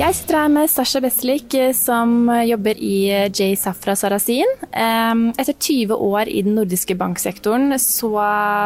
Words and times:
Jeg 0.00 0.16
sitter 0.16 0.38
her 0.38 0.48
med 0.48 0.70
Sasha 0.72 1.00
Beslik, 1.04 1.52
eh, 1.52 1.74
som 1.76 2.22
eh, 2.32 2.46
jobber 2.48 2.78
i 2.80 3.10
eh, 3.12 3.26
J. 3.28 3.50
Safra 3.60 3.92
Sarasin. 3.92 4.48
Ehm, 4.72 5.26
etter 5.36 5.52
20 5.52 5.92
år 5.92 6.30
i 6.32 6.40
den 6.46 6.56
nordiske 6.56 6.96
banksektoren, 6.96 7.74
så 7.76 8.08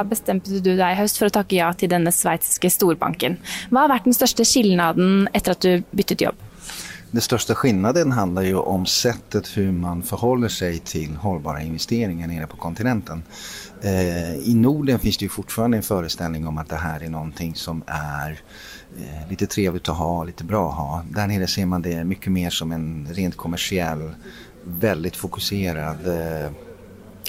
bestemte 0.06 0.54
du 0.54 0.70
deg 0.76 0.84
i 0.84 1.00
høst 1.00 1.18
for 1.18 1.26
å 1.26 1.34
takke 1.34 1.58
ja 1.58 1.72
til 1.74 1.91
denne 1.91 2.14
sveitsiske 2.14 2.70
storbanken. 2.70 3.41
Hva 3.74 3.82
har 3.82 3.96
vært 3.96 4.06
den 4.06 4.14
største 4.14 4.46
skillnaden 4.46 5.24
etter 5.34 5.56
at 5.56 5.66
du 5.66 5.82
byttet 5.91 6.22
jobb? 6.22 6.38
Den 7.14 7.22
största 7.22 7.54
skillnaden 7.54 8.12
handlar 8.12 8.42
ju 8.42 8.56
om 8.56 8.86
sättet 8.86 9.56
hur 9.56 9.72
man 9.72 10.02
förhåller 10.02 10.48
sig 10.48 10.78
till 10.78 11.16
hållbara 11.16 11.62
investeringar 11.62 12.26
nere 12.26 12.46
på 12.46 12.56
kontinenten. 12.56 13.22
Eh, 13.82 14.34
I 14.34 14.54
Norden 14.54 14.98
finns 14.98 15.18
det 15.18 15.24
ju 15.24 15.28
fortfarande 15.28 15.76
en 15.76 15.82
föreställning 15.82 16.46
om 16.46 16.58
att 16.58 16.68
det 16.68 16.76
här 16.76 17.02
är 17.02 17.08
någonting 17.08 17.54
som 17.54 17.82
är 17.86 18.40
eh, 18.98 19.30
lite 19.30 19.46
trevligt 19.46 19.88
att 19.88 19.96
ha, 19.96 20.24
lite 20.24 20.44
bra 20.44 20.68
att 20.68 20.76
ha. 20.76 21.04
Där 21.10 21.26
nere 21.26 21.46
ser 21.46 21.66
man 21.66 21.82
det 21.82 22.04
mycket 22.04 22.32
mer 22.32 22.50
som 22.50 22.72
en 22.72 23.08
rent 23.10 23.36
kommersiell, 23.36 24.10
väldigt 24.64 25.16
fokuserad 25.16 26.06
eh, 26.06 26.50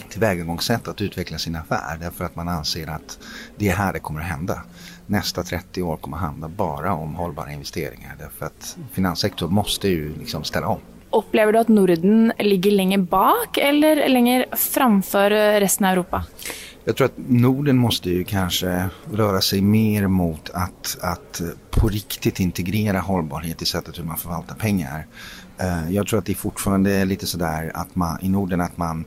tillvägagångssätt 0.10 0.88
att 0.88 1.02
utveckla 1.02 1.38
sin 1.38 1.56
affär 1.56 1.98
därför 2.00 2.26
att 2.26 2.36
man 2.36 2.48
anser 2.48 2.90
att 2.90 3.20
det 3.58 3.70
är 3.70 3.76
här 3.76 3.94
det 3.94 4.00
kommer 4.00 4.22
att 4.22 4.28
hända. 4.28 4.62
Nästa 5.08 5.44
30 5.44 5.82
år 5.82 5.98
kommer 5.98 6.18
att 6.18 6.24
handla 6.24 6.48
bara 6.48 6.94
om 6.94 7.16
hållbara 7.16 7.52
investeringar 7.52 8.16
därför 8.20 8.46
att 8.46 8.78
finanssektorn 8.92 9.54
måste 9.54 9.88
ju 9.88 10.14
liksom 10.20 10.44
ställa 10.44 10.68
om. 10.68 10.80
Opplever 11.10 11.54
du 11.54 11.60
at 11.60 11.68
Norden 11.68 12.34
ligger 12.40 12.72
lenger 12.72 12.98
bak 12.98 13.58
eller 13.58 14.10
lenger 14.10 14.46
framfor 14.52 15.32
eh, 15.32 15.60
resten 15.60 15.86
av 15.86 15.92
Europa? 15.92 16.26
Jag 16.84 16.96
tror 16.96 17.06
att 17.06 17.18
Norden 17.28 17.78
måste 17.78 18.10
ju 18.10 18.24
kanske 18.24 18.90
röra 19.14 19.42
sig 19.42 19.62
mer 19.62 20.08
mot 20.08 20.50
att, 20.50 20.98
att 21.02 21.42
på 21.70 21.88
riktigt 21.88 22.40
integrera 22.40 23.00
hållbarhet 23.00 23.62
i 23.62 23.66
sättet 23.66 24.00
hur 24.00 24.04
man 24.04 24.18
förvaltar 24.18 24.56
pengar. 24.56 25.08
Eh, 25.58 25.92
jag 25.92 26.08
tror 26.08 26.20
att 26.20 26.26
det 26.26 26.36
fortfarande 26.36 26.94
är 26.94 27.06
lite 27.06 27.26
sådär 27.26 27.72
att 27.74 27.96
man 27.96 28.18
i 28.22 28.30
Norden 28.30 28.62
att 28.62 28.78
man 28.78 29.06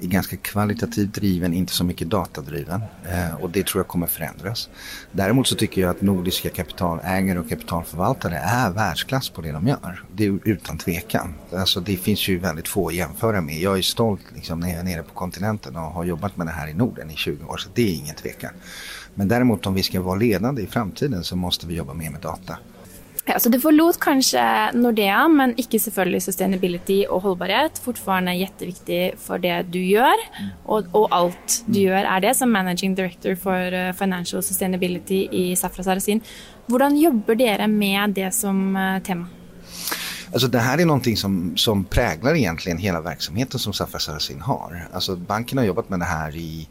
är 0.00 0.06
ganska 0.06 0.36
kvalitativt 0.36 1.14
driven, 1.14 1.54
inte 1.54 1.72
så 1.72 1.84
mycket 1.84 2.10
datadriven. 2.10 2.82
Eh, 3.08 3.34
och 3.40 3.50
det 3.50 3.66
tror 3.66 3.80
jag 3.80 3.88
kommer 3.88 4.06
förändras. 4.06 4.68
Däremot 5.12 5.46
så 5.46 5.54
tycker 5.54 5.80
jag 5.80 5.90
att 5.90 6.02
nordiska 6.02 6.48
kapitalägare 6.48 7.38
och 7.38 7.48
kapitalförvaltare 7.48 8.36
är 8.36 8.70
världsklass 8.70 9.28
på 9.28 9.40
det 9.40 9.52
de 9.52 9.66
gör. 9.66 10.04
Det 10.14 10.26
är 10.26 10.38
utan 10.44 10.78
tvekan. 10.78 11.34
Alltså 11.52 11.80
det 11.80 11.96
finns 11.96 12.28
ju 12.28 12.38
väldigt 12.38 12.68
få 12.68 12.88
att 12.88 12.94
jämföra 12.94 13.40
med. 13.40 13.60
Jag 13.60 13.78
är 13.78 13.82
stolt 13.82 14.22
liksom, 14.34 14.60
när 14.60 14.68
jag 14.68 14.78
är 14.78 14.84
nere 14.84 15.02
på 15.02 15.14
kontinenten 15.14 15.76
och 15.76 15.82
har 15.82 16.04
jobbat 16.04 16.36
med 16.36 16.46
det 16.46 16.50
här 16.50 16.68
i 16.68 16.74
Norden 16.74 17.10
i 17.10 17.16
20 17.16 17.44
år. 17.44 17.56
Så 17.56 17.68
det 17.74 17.82
är 17.82 17.94
ingen 17.94 18.14
tvekan. 18.14 18.50
Men 19.14 19.28
däremot 19.28 19.66
om 19.66 19.74
vi 19.74 19.82
ska 19.82 20.00
vara 20.00 20.16
ledande 20.16 20.62
i 20.62 20.66
framtiden 20.66 21.24
så 21.24 21.36
måste 21.36 21.66
vi 21.66 21.74
jobba 21.74 21.94
mer 21.94 22.10
med 22.10 22.20
data. 22.20 22.58
Ja, 23.30 23.38
så 23.38 23.48
Du 23.48 23.60
forlot 23.62 23.94
kanskje 24.02 24.42
Nordea, 24.74 25.20
men 25.30 25.52
ikke 25.60 25.78
selvfølgelig 25.78 26.24
sustainability 26.24 26.96
og 27.06 27.22
holdbarhet. 27.22 27.78
Fortfarande 27.84 28.34
jätteviktig 28.34 29.12
for 29.22 29.38
det 29.38 29.68
du 29.70 29.78
gjør, 29.78 30.18
og, 30.66 30.88
og 30.98 31.06
alt 31.14 31.60
du 31.68 31.78
gjør 31.84 32.08
er 32.10 32.24
det, 32.24 32.32
som 32.34 32.50
managing 32.50 32.96
director 32.98 33.38
for 33.38 33.54
eh, 33.54 33.92
financial 33.94 34.42
sustainability 34.42 35.28
i 35.30 35.44
Safra 35.54 35.86
Sarasin. 35.86 36.24
Hvordan 36.66 36.98
jobber 36.98 37.38
dere 37.38 37.70
med 37.70 38.18
det 38.18 38.32
som 38.34 38.74
eh, 38.76 38.98
tema? 39.06 39.30
Alltså 40.32 40.48
det 40.48 40.58
här 40.58 40.78
är 40.78 40.86
någonting 40.86 41.16
som, 41.16 41.56
som 41.56 41.84
präglar 41.84 42.34
egentligen 42.34 42.78
hela 42.78 43.00
verksamheten 43.00 43.60
som 43.60 43.72
Safra 43.72 43.98
Sarasin 43.98 44.40
har. 44.40 44.88
Alltså 44.92 45.16
banken 45.16 45.58
har 45.58 45.64
jobbat 45.64 45.88
med 45.88 45.98
det 45.98 46.04
här 46.04 46.36
i 46.36 46.68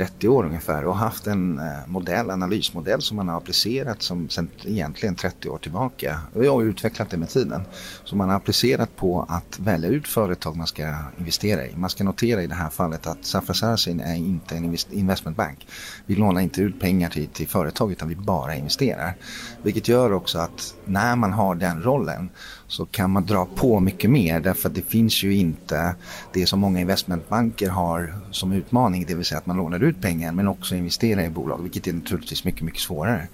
30 0.00 0.28
år 0.28 0.44
ungefär 0.44 0.84
och 0.84 0.96
haft 0.96 1.26
en 1.26 1.58
eh, 1.58 1.64
modell, 1.86 2.30
analysmodell 2.30 3.02
som 3.02 3.16
man 3.16 3.28
har 3.28 3.36
applicerat 3.36 4.02
som 4.02 4.28
sen 4.28 4.50
egentligen 4.64 5.14
30 5.14 5.48
år 5.48 5.58
tillbaka. 5.58 6.20
Och 6.34 6.44
jag 6.44 6.52
har 6.52 6.62
utvecklat 6.62 7.10
det 7.10 7.16
med 7.16 7.28
tiden. 7.28 7.62
Som 8.04 8.18
man 8.18 8.28
har 8.28 8.36
applicerat 8.36 8.96
på 8.96 9.26
att 9.28 9.58
välja 9.58 9.88
ut 9.88 10.08
företag 10.08 10.56
man 10.56 10.66
ska 10.66 10.94
investera 11.18 11.66
i. 11.66 11.76
Man 11.76 11.90
ska 11.90 12.04
notera 12.04 12.42
i 12.42 12.46
det 12.46 12.54
här 12.54 12.70
fallet 12.70 13.06
att 13.06 13.24
Safra 13.24 13.54
Sarasin 13.54 14.00
är 14.00 14.14
inte 14.14 14.56
en 14.56 14.76
investmentbank. 14.90 15.66
Vi 16.06 16.14
lånar 16.14 16.40
inte 16.40 16.62
ut 16.62 16.80
pengar 16.80 17.10
till, 17.10 17.26
till 17.26 17.48
företag 17.48 17.92
utan 17.92 18.08
vi 18.08 18.16
bara 18.16 18.54
investerar. 18.54 19.14
Vilket 19.62 19.88
gör 19.88 20.12
också 20.12 20.38
att 20.38 20.74
när 20.84 21.16
man 21.16 21.32
har 21.32 21.54
den 21.54 21.82
rollen 21.82 22.30
så 22.70 22.86
kan 22.86 23.10
man 23.10 23.26
dra 23.26 23.46
på 23.54 23.80
mycket 23.80 24.10
mer 24.10 24.40
därför 24.40 24.68
att 24.68 24.74
det 24.74 24.82
finns 24.82 25.22
ju 25.22 25.34
inte 25.34 25.94
det 26.32 26.46
som 26.46 26.60
många 26.60 26.80
investmentbanker 26.80 27.68
har 27.68 28.14
som 28.30 28.52
utmaning, 28.52 29.04
det 29.08 29.14
vill 29.14 29.24
säga 29.24 29.38
att 29.38 29.46
man 29.46 29.56
lånar 29.56 29.82
ut 29.82 30.00
pengar 30.00 30.32
men 30.32 30.48
också 30.48 30.74
investerar 30.74 31.22
i 31.22 31.30
bolag, 31.30 31.62
vilket 31.62 31.86
är 31.86 31.92
naturligtvis 31.92 32.44
mycket, 32.44 32.62
mycket 32.62 32.80
svårare. 32.80 33.28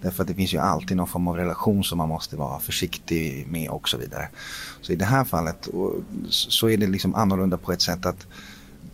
Därför 0.00 0.22
att 0.22 0.28
det 0.28 0.34
finns 0.34 0.54
ju 0.54 0.58
alltid 0.58 0.96
någon 0.96 1.08
form 1.08 1.28
av 1.28 1.36
relation 1.36 1.84
som 1.84 1.98
man 1.98 2.08
måste 2.08 2.36
vara 2.36 2.60
försiktig 2.60 3.46
med 3.48 3.70
och 3.70 3.88
så 3.88 3.98
vidare. 3.98 4.28
Så 4.80 4.92
i 4.92 4.96
det 4.96 5.04
här 5.04 5.24
fallet 5.24 5.68
så 6.28 6.68
är 6.68 6.76
det 6.76 6.86
liksom 6.86 7.14
annorlunda 7.14 7.56
på 7.56 7.72
ett 7.72 7.82
sätt 7.82 8.06
att 8.06 8.26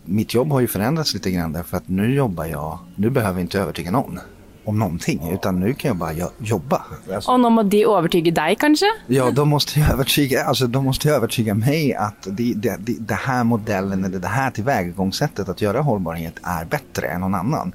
mitt 0.05 0.33
jobb 0.33 0.51
har 0.51 0.59
ju 0.59 0.67
förändrats 0.67 1.13
lite 1.13 1.31
grann 1.31 1.53
därför 1.53 1.77
att 1.77 1.87
nu 1.87 2.13
jobbar 2.13 2.45
jag, 2.45 2.79
nu 2.95 3.09
behöver 3.09 3.39
jag 3.39 3.43
inte 3.43 3.59
övertyga 3.59 3.91
någon 3.91 4.19
om 4.69 4.79
någonting 4.79 5.31
utan 5.33 5.59
nu 5.59 5.73
kan 5.73 5.89
jag 5.89 5.97
bara 5.97 6.13
jo- 6.13 6.31
jobba. 6.39 6.81
Alltså, 7.13 7.31
Og 7.31 7.39
nå 7.39 7.49
må 7.49 7.63
de 7.63 7.85
overtyge 7.85 8.31
deg, 8.31 8.57
kanskje? 8.59 8.87
Ja, 9.07 9.31
de 9.31 9.49
måste 9.49 9.79
ju 9.79 9.85
övertyga, 9.85 10.43
alltså, 10.45 10.67
de 10.67 10.83
måste 10.85 11.09
övertyga 11.09 11.53
mig 11.53 11.93
att 11.95 12.27
det, 12.29 12.53
det, 12.53 12.77
det, 12.79 12.95
det 12.99 13.13
här 13.15 13.43
modellen 13.43 14.05
eller 14.05 14.19
det 14.19 14.27
här 14.27 14.51
tillvägagångssättet 14.51 15.49
att 15.49 15.61
göra 15.61 15.81
hållbarhet 15.81 16.33
är 16.43 16.65
bättre 16.65 17.07
än 17.07 17.21
någon 17.21 17.35
annan. 17.35 17.73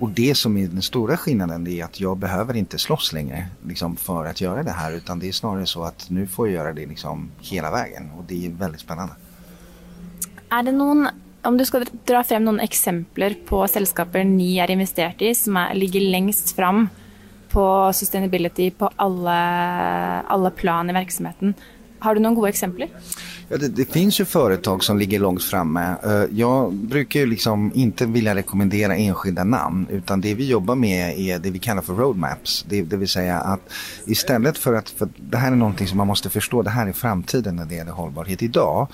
Och 0.00 0.10
det 0.10 0.34
som 0.34 0.56
är 0.56 0.66
den 0.68 0.82
stora 0.82 1.16
skillnaden 1.16 1.66
är 1.66 1.84
att 1.84 2.00
jag 2.00 2.16
behöver 2.18 2.56
inte 2.56 2.78
slåss 2.78 3.12
längre 3.12 3.46
liksom, 3.66 3.96
för 3.96 4.24
att 4.26 4.40
göra 4.40 4.62
det 4.62 4.70
här 4.70 4.92
utan 4.92 5.18
det 5.18 5.28
är 5.28 5.32
snarare 5.32 5.66
så 5.66 5.84
att 5.84 6.10
nu 6.10 6.26
får 6.26 6.48
jag 6.48 6.54
göra 6.54 6.72
det 6.72 6.86
liksom, 6.86 7.30
hela 7.40 7.70
vägen 7.70 8.10
och 8.18 8.24
det 8.28 8.46
är 8.46 8.50
väldigt 8.50 8.80
spännande. 8.80 9.12
Er 10.50 10.62
det 10.62 10.72
noen, 10.72 11.08
om 11.42 11.56
du 11.56 11.64
ska 11.64 11.84
dra 12.04 12.24
frem 12.24 12.44
några 12.44 12.62
exempel 12.62 13.34
på 13.34 13.68
selskaper 13.68 14.24
ni 14.24 14.58
är 14.58 14.70
investerat 14.70 15.22
i, 15.22 15.34
som 15.34 15.56
är, 15.56 15.74
ligger 15.74 16.00
längst 16.00 16.56
fram 16.56 16.88
på 17.48 17.92
sustainability 17.92 18.70
på 18.70 18.90
alla, 18.96 19.40
alla 20.22 20.50
plan 20.50 20.90
i 20.90 20.92
verksamheten 20.92 21.54
har 22.00 22.14
du 22.14 22.20
några 22.20 22.34
goda 22.34 22.48
exempel? 22.48 22.86
Ja, 23.48 23.56
det, 23.56 23.68
det 23.68 23.84
finns 23.84 24.20
ju 24.20 24.24
företag 24.24 24.84
som 24.84 24.98
ligger 24.98 25.20
långt 25.20 25.44
framme. 25.44 25.94
Eh, 26.04 26.24
jag 26.38 26.72
brukar 26.72 27.20
ju 27.20 27.26
liksom 27.26 27.72
inte 27.74 28.06
vilja 28.06 28.34
rekommendera 28.34 28.96
enskilda 28.96 29.44
namn 29.44 29.86
utan 29.90 30.20
det 30.20 30.34
vi 30.34 30.48
jobbar 30.48 30.74
med 30.74 31.18
är 31.18 31.38
det 31.38 31.50
vi 31.50 31.58
kallar 31.58 31.82
för 31.82 31.94
roadmaps. 31.94 32.64
Det, 32.68 32.82
det 32.82 32.96
vill 32.96 33.08
säga 33.08 33.40
att 33.40 33.60
istället 34.06 34.58
för 34.58 34.74
att, 34.74 34.90
för 34.90 35.08
det 35.16 35.36
här 35.36 35.52
är 35.52 35.56
någonting 35.56 35.86
som 35.86 35.98
man 35.98 36.06
måste 36.06 36.30
förstå, 36.30 36.62
det 36.62 36.70
här 36.70 36.86
är 36.86 36.92
framtiden 36.92 37.56
när 37.56 37.64
det 37.64 37.74
gäller 37.74 37.92
hållbarhet. 37.92 38.42
Idag 38.42 38.88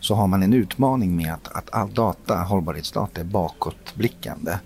så 0.00 0.14
har 0.14 0.26
man 0.26 0.42
en 0.42 0.52
utmaning 0.52 1.16
med 1.16 1.32
att, 1.32 1.48
att 1.48 1.74
all 1.74 1.94
data, 1.94 2.34
hållbarhetsdata 2.34 3.20
är 3.20 3.24
bakåtblickande. 3.24 4.58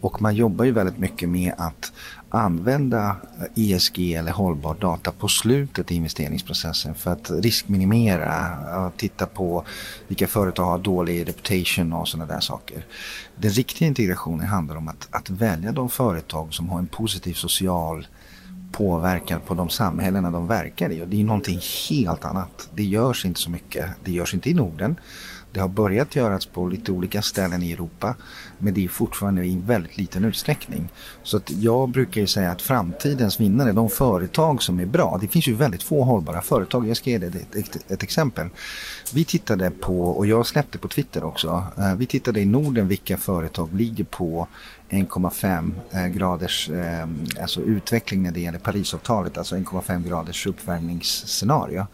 Och 0.00 0.22
man 0.22 0.34
jobbar 0.34 0.64
ju 0.64 0.72
väldigt 0.72 0.98
mycket 0.98 1.28
med 1.28 1.52
att 1.58 1.92
använda 2.34 3.16
eh, 3.56 3.72
ESG 3.72 4.14
eller 4.14 4.32
hållbar 4.32 4.74
data 4.74 5.12
på 5.12 5.28
slutet 5.28 5.92
i 5.92 5.94
investeringsprocessen 5.94 6.94
för 6.94 7.10
att 7.10 7.30
riskminimera 7.30 8.86
och 8.86 8.96
titta 8.96 9.26
på 9.26 9.64
vilka 10.08 10.26
företag 10.26 10.64
har 10.64 10.78
dålig 10.78 11.28
reputation 11.28 11.92
och 11.92 12.08
sådana 12.08 12.34
där 12.34 12.40
saker. 12.40 12.86
Den 13.36 13.50
riktiga 13.50 13.88
integrationen 13.88 14.46
handlar 14.46 14.76
om 14.76 14.88
att, 14.88 15.08
att 15.10 15.30
välja 15.30 15.72
de 15.72 15.88
företag 15.88 16.54
som 16.54 16.68
har 16.68 16.78
en 16.78 16.86
positiv 16.86 17.34
social 17.34 18.06
påverkan 18.72 19.40
på 19.46 19.54
de 19.54 19.68
samhällena 19.68 20.30
de 20.30 20.46
verkar 20.46 20.90
i 20.90 21.02
och 21.02 21.08
det 21.08 21.20
är 21.20 21.24
någonting 21.24 21.60
helt 21.88 22.24
annat. 22.24 22.68
Det 22.74 22.84
görs 22.84 23.24
inte 23.24 23.40
så 23.40 23.50
mycket. 23.50 23.90
Det 24.04 24.12
görs 24.12 24.34
inte 24.34 24.50
i 24.50 24.54
Norden. 24.54 24.96
Det 25.52 25.60
har 25.60 25.68
börjat 25.68 26.16
göras 26.16 26.46
på 26.46 26.66
lite 26.66 26.92
olika 26.92 27.22
ställen 27.22 27.62
i 27.62 27.72
Europa 27.72 28.14
men 28.58 28.74
det 28.74 28.84
är 28.84 28.88
fortfarande 28.88 29.44
i 29.44 29.62
väldigt 29.66 29.96
liten 29.96 30.24
utsträckning. 30.24 30.88
Så 31.22 31.36
att 31.36 31.50
jag 31.50 31.88
brukar 31.88 32.20
ju 32.20 32.26
säga 32.26 32.50
att 32.50 32.62
framtidens 32.62 33.40
vinnare, 33.40 33.72
de 33.72 33.90
företag 33.90 34.62
som 34.62 34.80
är 34.80 34.86
bra, 34.86 35.18
det 35.20 35.28
finns 35.28 35.48
ju 35.48 35.54
väldigt 35.54 35.82
få 35.82 36.02
hållbara 36.02 36.42
företag. 36.42 36.88
Jag 36.88 36.96
ska 36.96 37.10
ge 37.10 37.18
dig 37.18 37.28
ett, 37.28 37.56
ett, 37.56 37.90
ett 37.90 38.02
exempel. 38.02 38.48
Vi 39.14 39.24
tittade 39.24 39.70
på, 39.70 40.02
och 40.02 40.26
jag 40.26 40.46
släppte 40.46 40.78
på 40.78 40.88
Twitter 40.88 41.24
också, 41.24 41.64
eh, 41.78 41.94
vi 41.94 42.06
tittade 42.06 42.40
i 42.40 42.44
Norden 42.44 42.88
vilka 42.88 43.16
företag 43.16 43.74
ligger 43.74 44.04
på 44.04 44.48
1,5 44.90 45.72
eh, 45.90 46.06
graders 46.06 46.70
eh, 46.70 47.08
alltså 47.42 47.60
utveckling 47.60 48.22
när 48.22 48.30
det 48.30 48.40
gäller 48.40 48.58
Parisavtalet, 48.58 49.38
alltså 49.38 49.56
1,5 49.56 50.08
graders 50.08 50.46
uppvärmningsscenario. 50.46 51.86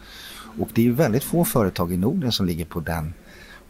Och 0.59 0.69
det 0.73 0.87
är 0.87 0.91
väldigt 0.91 1.23
få 1.23 1.45
företag 1.45 1.93
i 1.93 1.97
Norden 1.97 2.31
som 2.31 2.45
ligger 2.45 2.65
på 2.65 2.79
den 2.79 3.13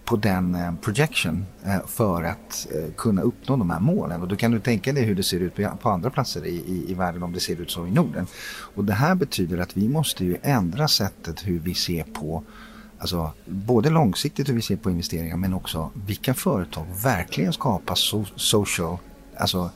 på 0.10 0.16
den 0.16 0.56
eh, 0.56 0.74
projection 0.82 1.46
eh, 1.66 1.88
för 1.88 2.24
att 2.24 2.68
eh, 2.76 2.94
kunna 2.98 3.22
uppnå 3.22 3.58
de 3.58 3.70
här 3.70 3.80
målen. 3.80 4.22
Och 4.22 4.28
då 4.28 4.36
kan 4.36 4.52
du 4.52 4.60
tänka 4.60 4.94
dig 4.94 5.04
hur 5.04 5.16
det 5.16 5.24
ser 5.24 5.40
ut 5.40 5.56
på 5.82 5.90
andra 5.90 6.10
platser 6.10 6.46
i, 6.46 6.56
i, 6.56 6.92
i 6.92 6.94
världen 6.94 7.24
om 7.24 7.34
det 7.34 7.40
ser 7.40 7.62
ut 7.62 7.72
så 7.72 7.88
i 7.88 7.92
Norden. 7.92 8.28
Och 8.76 8.86
det 8.86 8.94
här 8.94 9.16
betyder 9.16 9.58
att 9.58 9.78
vi 9.78 9.90
måste 9.90 10.26
ju 10.26 10.38
ändra 10.42 10.88
sättet 10.88 11.48
hur 11.48 11.60
vi 11.60 11.74
ser 11.74 12.04
på 12.04 12.44
Alltså 13.02 13.32
både 13.46 13.90
långsiktigt 13.90 14.50
hur 14.50 14.54
vi 14.54 14.62
ser 14.62 14.76
på 14.76 14.90
investeringar 14.90 15.38
men 15.38 15.54
också 15.54 15.92
vilka 15.94 16.34
företag 16.34 16.86
verkligen 17.04 17.54
skapar 17.54 17.96
so 17.96 18.26
social 18.36 18.98
alltså 19.38 19.70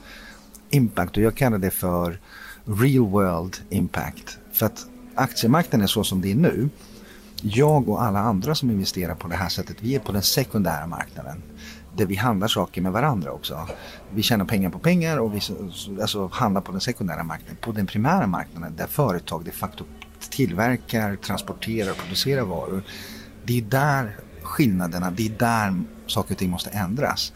impact 0.70 1.16
och 1.16 1.22
jag 1.22 1.34
kallar 1.34 1.58
det 1.58 1.70
för 1.70 2.18
real 2.64 3.06
world 3.06 3.56
impact. 3.70 4.38
För 4.52 4.66
att 4.66 4.86
aktiemarknaden 5.14 5.82
är 5.82 5.86
så 5.86 6.04
som 6.04 6.20
det 6.20 6.30
är 6.30 6.34
nu 6.34 6.68
jag 7.42 7.88
och 7.88 8.02
alla 8.02 8.18
andra 8.18 8.54
som 8.54 8.70
investerar 8.70 9.14
på 9.14 9.28
det 9.28 9.34
här 9.34 9.48
sättet, 9.48 9.76
vi 9.80 9.94
är 9.94 9.98
på 9.98 10.12
den 10.12 10.22
sekundära 10.22 10.86
marknaden. 10.86 11.42
Där 11.96 12.06
vi 12.06 12.16
handlar 12.16 12.48
saker 12.48 12.82
med 12.82 12.92
varandra 12.92 13.32
också. 13.32 13.68
Vi 14.10 14.22
tjänar 14.22 14.44
pengar 14.44 14.70
på 14.70 14.78
pengar 14.78 15.18
och 15.18 15.34
vi 15.34 15.40
alltså, 16.00 16.28
handlar 16.32 16.60
på 16.60 16.72
den 16.72 16.80
sekundära 16.80 17.22
marknaden. 17.22 17.56
På 17.60 17.72
den 17.72 17.86
primära 17.86 18.26
marknaden 18.26 18.76
där 18.76 18.86
företag 18.86 19.44
de 19.44 19.50
facto 19.50 19.84
tillverkar, 20.30 21.16
transporterar 21.16 21.90
och 21.90 21.96
producerar 21.96 22.42
varor. 22.42 22.82
Det 23.44 23.58
är 23.58 23.62
där 23.62 24.16
skillnaderna, 24.42 25.10
det 25.10 25.26
är 25.26 25.38
där 25.38 25.82
saker 26.06 26.34
och 26.34 26.38
ting 26.38 26.50
måste 26.50 26.70
ändras. 26.70 27.32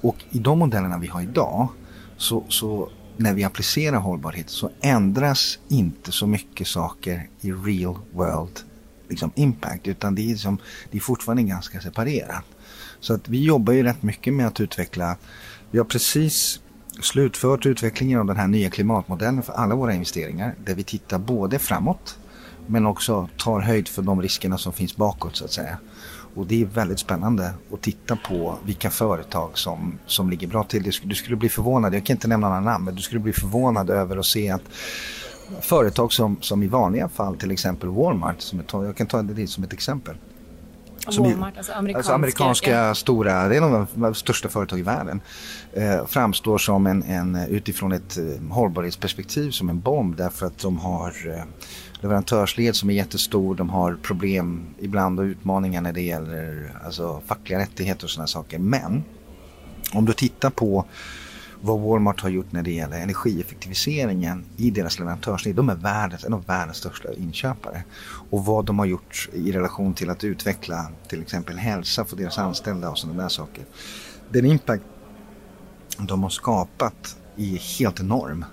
Och 0.00 0.16
i 0.30 0.38
de 0.38 0.58
modellerna 0.58 0.98
vi 0.98 1.06
har 1.06 1.20
idag 1.20 1.68
så, 2.16 2.44
så 2.48 2.90
när 3.16 3.34
vi 3.34 3.44
applicerar 3.44 3.98
hållbarhet 3.98 4.50
så 4.50 4.70
ändras 4.80 5.58
inte 5.68 6.12
så 6.12 6.26
mycket 6.26 6.66
saker 6.66 7.28
i 7.40 7.52
real 7.52 7.98
world 8.12 8.60
liksom 9.08 9.30
impact 9.34 9.86
utan 9.86 10.14
det 10.14 10.22
är, 10.22 10.28
liksom, 10.28 10.58
det 10.90 10.96
är 10.96 11.00
fortfarande 11.00 11.42
ganska 11.42 11.80
separerat. 11.80 12.44
Så 13.00 13.14
att 13.14 13.28
vi 13.28 13.44
jobbar 13.44 13.72
ju 13.72 13.82
rätt 13.82 14.02
mycket 14.02 14.34
med 14.34 14.46
att 14.46 14.60
utveckla, 14.60 15.16
vi 15.70 15.78
har 15.78 15.84
precis 15.84 16.60
slutfört 17.00 17.66
utvecklingen 17.66 18.20
av 18.20 18.26
den 18.26 18.36
här 18.36 18.46
nya 18.46 18.70
klimatmodellen 18.70 19.42
för 19.42 19.52
alla 19.52 19.74
våra 19.74 19.94
investeringar 19.94 20.54
där 20.64 20.74
vi 20.74 20.82
tittar 20.82 21.18
både 21.18 21.58
framåt 21.58 22.18
men 22.66 22.86
också 22.86 23.28
tar 23.36 23.60
höjd 23.60 23.88
för 23.88 24.02
de 24.02 24.22
riskerna 24.22 24.58
som 24.58 24.72
finns 24.72 24.96
bakåt 24.96 25.36
så 25.36 25.44
att 25.44 25.52
säga. 25.52 25.78
Och 26.34 26.46
det 26.46 26.62
är 26.62 26.66
väldigt 26.66 26.98
spännande 26.98 27.52
att 27.72 27.82
titta 27.82 28.16
på 28.16 28.58
vilka 28.64 28.90
företag 28.90 29.58
som, 29.58 29.98
som 30.06 30.30
ligger 30.30 30.46
bra 30.46 30.64
till. 30.64 30.92
Du 31.02 31.14
skulle 31.14 31.36
bli 31.36 31.48
förvånad, 31.48 31.94
jag 31.94 32.06
kan 32.06 32.16
inte 32.16 32.28
nämna 32.28 32.48
några 32.48 32.60
namn, 32.60 32.84
men 32.84 32.94
du 32.94 33.02
skulle 33.02 33.20
bli 33.20 33.32
förvånad 33.32 33.90
över 33.90 34.16
att 34.16 34.26
se 34.26 34.50
att 34.50 34.62
företag 35.60 36.12
som, 36.12 36.36
som 36.40 36.62
i 36.62 36.66
vanliga 36.66 37.08
fall, 37.08 37.36
till 37.36 37.50
exempel 37.50 37.88
Walmart, 37.88 38.40
som 38.40 38.60
ett, 38.60 38.72
jag 38.72 38.96
kan 38.96 39.06
ta 39.06 39.22
det 39.22 39.46
som 39.46 39.64
ett 39.64 39.72
exempel. 39.72 40.16
Walmart, 41.18 41.56
alltså 41.56 41.72
amerikanska, 41.72 41.98
alltså 41.98 42.12
amerikanska 42.12 42.94
stora, 42.94 43.48
det 43.48 43.56
är 43.56 43.60
de, 43.60 43.86
de 43.94 44.14
största 44.14 44.48
företag 44.48 44.78
i 44.78 44.82
världen. 44.82 45.20
Eh, 45.72 46.06
framstår 46.06 46.58
som 46.58 46.86
en, 46.86 47.02
en, 47.02 47.36
utifrån 47.36 47.92
ett 47.92 48.18
eh, 48.18 48.24
hållbarhetsperspektiv 48.50 49.50
som 49.50 49.68
en 49.68 49.80
bomb 49.80 50.16
därför 50.16 50.46
att 50.46 50.58
de 50.58 50.78
har 50.78 51.12
eh, 51.26 51.44
leverantörsled 52.00 52.76
som 52.76 52.90
är 52.90 52.94
jättestor, 52.94 53.54
de 53.54 53.70
har 53.70 53.96
problem 54.02 54.66
ibland 54.80 55.20
och 55.20 55.24
utmaningar 55.24 55.80
när 55.80 55.92
det 55.92 56.02
gäller 56.02 56.72
alltså, 56.84 57.20
fackliga 57.26 57.58
rättigheter 57.58 58.04
och 58.04 58.10
sådana 58.10 58.26
saker. 58.26 58.58
Men 58.58 59.04
om 59.92 60.04
du 60.04 60.12
tittar 60.12 60.50
på 60.50 60.84
vad 61.66 61.80
Walmart 61.80 62.20
har 62.20 62.28
gjort 62.28 62.52
när 62.52 62.62
det 62.62 62.70
gäller 62.70 63.00
energieffektiviseringen 63.00 64.44
i 64.56 64.70
deras 64.70 64.98
leverantörsled. 64.98 65.54
De 65.56 65.68
är 65.68 65.74
världens, 65.74 66.24
en 66.24 66.34
av 66.34 66.46
världens 66.46 66.76
största 66.76 67.12
inköpare. 67.12 67.84
Och 68.30 68.44
vad 68.44 68.64
de 68.64 68.78
har 68.78 68.86
gjort 68.86 69.28
i 69.32 69.52
relation 69.52 69.94
till 69.94 70.10
att 70.10 70.24
utveckla 70.24 70.90
till 71.08 71.22
exempel 71.22 71.58
hälsa 71.58 72.04
för 72.04 72.16
deras 72.16 72.38
anställda 72.38 72.90
och 72.90 72.98
sådana 72.98 73.22
där 73.22 73.28
saker. 73.28 73.64
Den 74.30 74.46
impact 74.46 74.84
de 75.98 76.22
har 76.22 76.30
skapat 76.30 77.16
är 77.36 77.78
helt 77.78 78.00
enorm. 78.00 78.44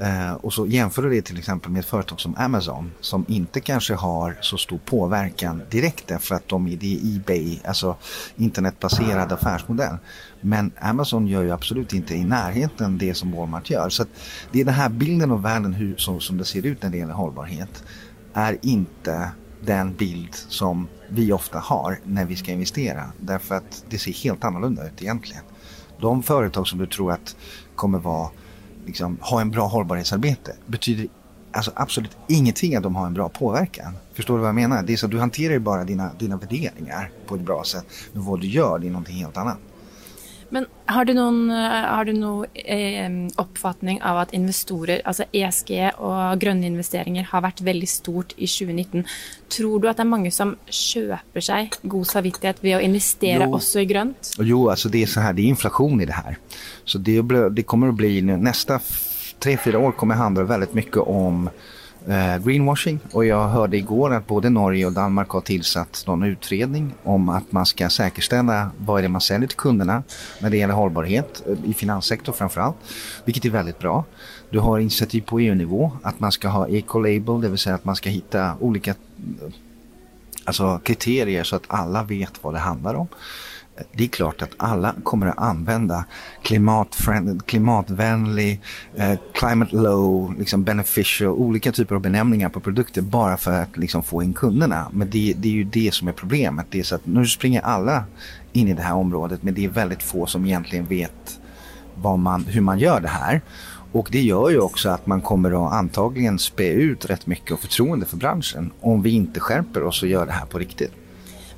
Eh, 0.00 0.32
och 0.32 0.52
så 0.52 0.66
jämför 0.66 1.02
du 1.02 1.10
det 1.10 1.22
till 1.22 1.38
exempel 1.38 1.70
med 1.70 1.80
ett 1.80 1.86
företag 1.86 2.20
som 2.20 2.36
Amazon 2.36 2.92
som 3.00 3.24
inte 3.28 3.60
kanske 3.60 3.94
har 3.94 4.38
så 4.40 4.58
stor 4.58 4.78
påverkan 4.78 5.62
direkt 5.70 6.06
därför 6.06 6.34
att 6.34 6.48
de 6.48 6.68
är 6.68 6.76
det 6.76 7.00
Ebay, 7.16 7.58
alltså 7.64 7.96
internetbaserad 8.36 9.32
affärsmodell. 9.32 9.96
Men 10.40 10.70
Amazon 10.80 11.26
gör 11.26 11.42
ju 11.42 11.50
absolut 11.50 11.92
inte 11.92 12.14
i 12.14 12.24
närheten 12.24 12.98
det 12.98 13.14
som 13.14 13.32
Walmart 13.32 13.70
gör. 13.70 13.88
Så 13.88 14.04
det 14.52 14.60
är 14.60 14.64
den 14.64 14.74
här 14.74 14.88
bilden 14.88 15.30
av 15.30 15.42
världen 15.42 15.72
hur, 15.72 15.96
som, 15.96 16.20
som 16.20 16.38
det 16.38 16.44
ser 16.44 16.66
ut 16.66 16.82
när 16.82 16.90
det 16.90 16.98
gäller 16.98 17.14
hållbarhet 17.14 17.84
är 18.34 18.58
inte 18.62 19.30
den 19.64 19.94
bild 19.94 20.34
som 20.34 20.88
vi 21.08 21.32
ofta 21.32 21.58
har 21.58 21.98
när 22.04 22.24
vi 22.24 22.36
ska 22.36 22.52
investera. 22.52 23.04
Därför 23.20 23.54
att 23.54 23.84
det 23.88 23.98
ser 23.98 24.12
helt 24.12 24.44
annorlunda 24.44 24.86
ut 24.86 25.02
egentligen. 25.02 25.42
De 26.00 26.22
företag 26.22 26.68
som 26.68 26.78
du 26.78 26.86
tror 26.86 27.12
att 27.12 27.36
kommer 27.74 27.98
vara 27.98 28.30
liksom, 28.86 29.18
ha 29.20 29.40
en 29.40 29.50
bra 29.50 29.66
hållbarhetsarbete 29.66 30.52
betyder 30.66 31.08
alltså 31.52 31.72
absolut 31.74 32.16
ingenting 32.28 32.76
att 32.76 32.82
de 32.82 32.96
har 32.96 33.06
en 33.06 33.14
bra 33.14 33.28
påverkan. 33.28 33.96
Förstår 34.12 34.34
du 34.34 34.40
vad 34.40 34.48
jag 34.48 34.54
menar? 34.54 34.82
Det 34.82 34.92
är 34.92 34.96
så 34.96 35.06
att 35.06 35.12
du 35.12 35.18
hanterar 35.18 35.52
ju 35.52 35.58
bara 35.58 35.84
dina, 35.84 36.10
dina 36.18 36.36
värderingar 36.36 37.10
på 37.26 37.34
ett 37.34 37.40
bra 37.40 37.64
sätt. 37.64 37.84
Men 38.12 38.24
vad 38.24 38.40
du 38.40 38.46
gör, 38.46 38.78
det 38.78 38.86
är 38.86 38.90
någonting 38.90 39.16
helt 39.16 39.36
annat. 39.36 39.58
Men 40.48 40.66
har 40.86 41.04
du 41.04 41.14
någon, 41.14 41.50
har 41.50 42.04
du 42.04 42.12
någon 42.12 42.46
eh, 42.54 43.10
uppfattning 43.36 44.02
av 44.02 44.18
att 44.18 44.32
investorer, 44.32 45.02
alltså 45.04 45.24
ESG 45.32 45.90
och 45.96 46.40
gröna 46.40 46.66
investeringar 46.66 47.24
har 47.24 47.40
varit 47.40 47.60
väldigt 47.60 47.88
stort 47.88 48.32
i 48.36 48.46
2019. 48.46 49.04
Tror 49.56 49.80
du 49.80 49.88
att 49.88 49.96
det 49.96 50.02
är 50.02 50.04
många 50.04 50.30
som 50.30 50.56
köper 50.66 51.40
sig 51.40 51.70
god 51.82 52.06
samvittighet 52.06 52.56
vid 52.60 52.76
att 52.76 52.82
investera 52.82 53.44
jo. 53.44 53.54
också 53.54 53.80
i 53.80 53.84
grönt? 53.84 54.30
Jo, 54.38 54.70
alltså 54.70 54.88
det 54.88 55.02
är 55.02 55.06
så 55.06 55.20
här, 55.20 55.32
det 55.32 55.42
är 55.42 55.46
inflation 55.46 56.00
i 56.00 56.06
det 56.06 56.12
här. 56.12 56.36
Så 56.84 56.98
det, 56.98 57.22
det 57.50 57.62
kommer 57.62 57.88
att 57.88 57.94
bli 57.94 58.22
nästa 58.22 58.80
tre, 59.38 59.56
fyra 59.56 59.78
år 59.78 59.92
kommer 59.92 60.14
handla 60.14 60.44
väldigt 60.44 60.74
mycket 60.74 60.96
om 60.96 61.46
eh, 61.46 61.52
Eh, 62.08 62.38
greenwashing 62.38 62.98
och 63.12 63.24
jag 63.24 63.48
hörde 63.48 63.76
igår 63.76 64.14
att 64.14 64.26
både 64.26 64.50
Norge 64.50 64.86
och 64.86 64.92
Danmark 64.92 65.28
har 65.28 65.40
tillsatt 65.40 66.04
någon 66.06 66.22
utredning 66.22 66.94
om 67.02 67.28
att 67.28 67.52
man 67.52 67.66
ska 67.66 67.88
säkerställa 67.88 68.70
vad 68.78 68.98
är 68.98 69.02
det 69.02 69.08
man 69.08 69.20
säljer 69.20 69.48
till 69.48 69.56
kunderna 69.56 70.02
när 70.40 70.50
det 70.50 70.56
gäller 70.56 70.74
hållbarhet 70.74 71.42
eh, 71.46 71.70
i 71.70 71.74
finanssektorn 71.74 72.34
framförallt, 72.34 72.76
vilket 73.24 73.44
är 73.44 73.50
väldigt 73.50 73.78
bra. 73.78 74.04
Du 74.50 74.58
har 74.58 74.78
initiativ 74.78 75.20
på 75.20 75.40
EU-nivå 75.40 75.92
att 76.02 76.20
man 76.20 76.32
ska 76.32 76.48
ha 76.48 76.68
eco-label, 76.68 77.40
det 77.40 77.48
vill 77.48 77.58
säga 77.58 77.74
att 77.74 77.84
man 77.84 77.96
ska 77.96 78.10
hitta 78.10 78.54
olika 78.60 78.94
alltså, 80.44 80.80
kriterier 80.84 81.44
så 81.44 81.56
att 81.56 81.64
alla 81.66 82.02
vet 82.02 82.32
vad 82.42 82.54
det 82.54 82.58
handlar 82.58 82.94
om 82.94 83.08
det 83.92 84.04
är 84.04 84.08
klart 84.08 84.42
att 84.42 84.50
alla 84.56 84.94
kommer 85.02 85.26
att 85.26 85.38
använda 85.38 86.04
klimatvänlig, 87.46 88.60
eh, 88.94 89.18
climate 89.32 89.76
low, 89.76 90.34
liksom 90.38 90.64
beneficial, 90.64 91.32
olika 91.32 91.72
typer 91.72 91.94
av 91.94 92.00
benämningar 92.00 92.48
på 92.48 92.60
produkter 92.60 93.02
bara 93.02 93.36
för 93.36 93.62
att 93.62 93.76
liksom 93.76 94.02
få 94.02 94.22
in 94.22 94.32
kunderna. 94.32 94.88
Men 94.92 95.10
det, 95.10 95.34
det 95.36 95.48
är 95.48 95.52
ju 95.52 95.64
det 95.64 95.94
som 95.94 96.08
är 96.08 96.12
problemet. 96.12 96.66
Det 96.70 96.78
är 96.78 96.82
så 96.82 96.94
att 96.94 97.06
nu 97.06 97.26
springer 97.26 97.60
alla 97.60 98.04
in 98.52 98.68
i 98.68 98.74
det 98.74 98.82
här 98.82 98.94
området 98.94 99.42
men 99.42 99.54
det 99.54 99.64
är 99.64 99.68
väldigt 99.68 100.02
få 100.02 100.26
som 100.26 100.46
egentligen 100.46 100.86
vet 100.86 101.40
man, 102.16 102.44
hur 102.44 102.60
man 102.60 102.78
gör 102.78 103.00
det 103.00 103.08
här. 103.08 103.40
Och 103.92 104.08
det 104.12 104.20
gör 104.20 104.50
ju 104.50 104.58
också 104.58 104.88
att 104.88 105.06
man 105.06 105.20
kommer 105.20 105.66
att 105.66 105.72
antagligen 105.72 106.38
spä 106.38 106.68
ut 106.68 107.04
rätt 107.04 107.26
mycket 107.26 107.52
av 107.52 107.56
förtroende 107.56 108.06
för 108.06 108.16
branschen 108.16 108.70
om 108.80 109.02
vi 109.02 109.10
inte 109.10 109.40
skärper 109.40 109.82
oss 109.82 110.02
och 110.02 110.08
gör 110.08 110.26
det 110.26 110.32
här 110.32 110.46
på 110.46 110.58
riktigt. 110.58 110.92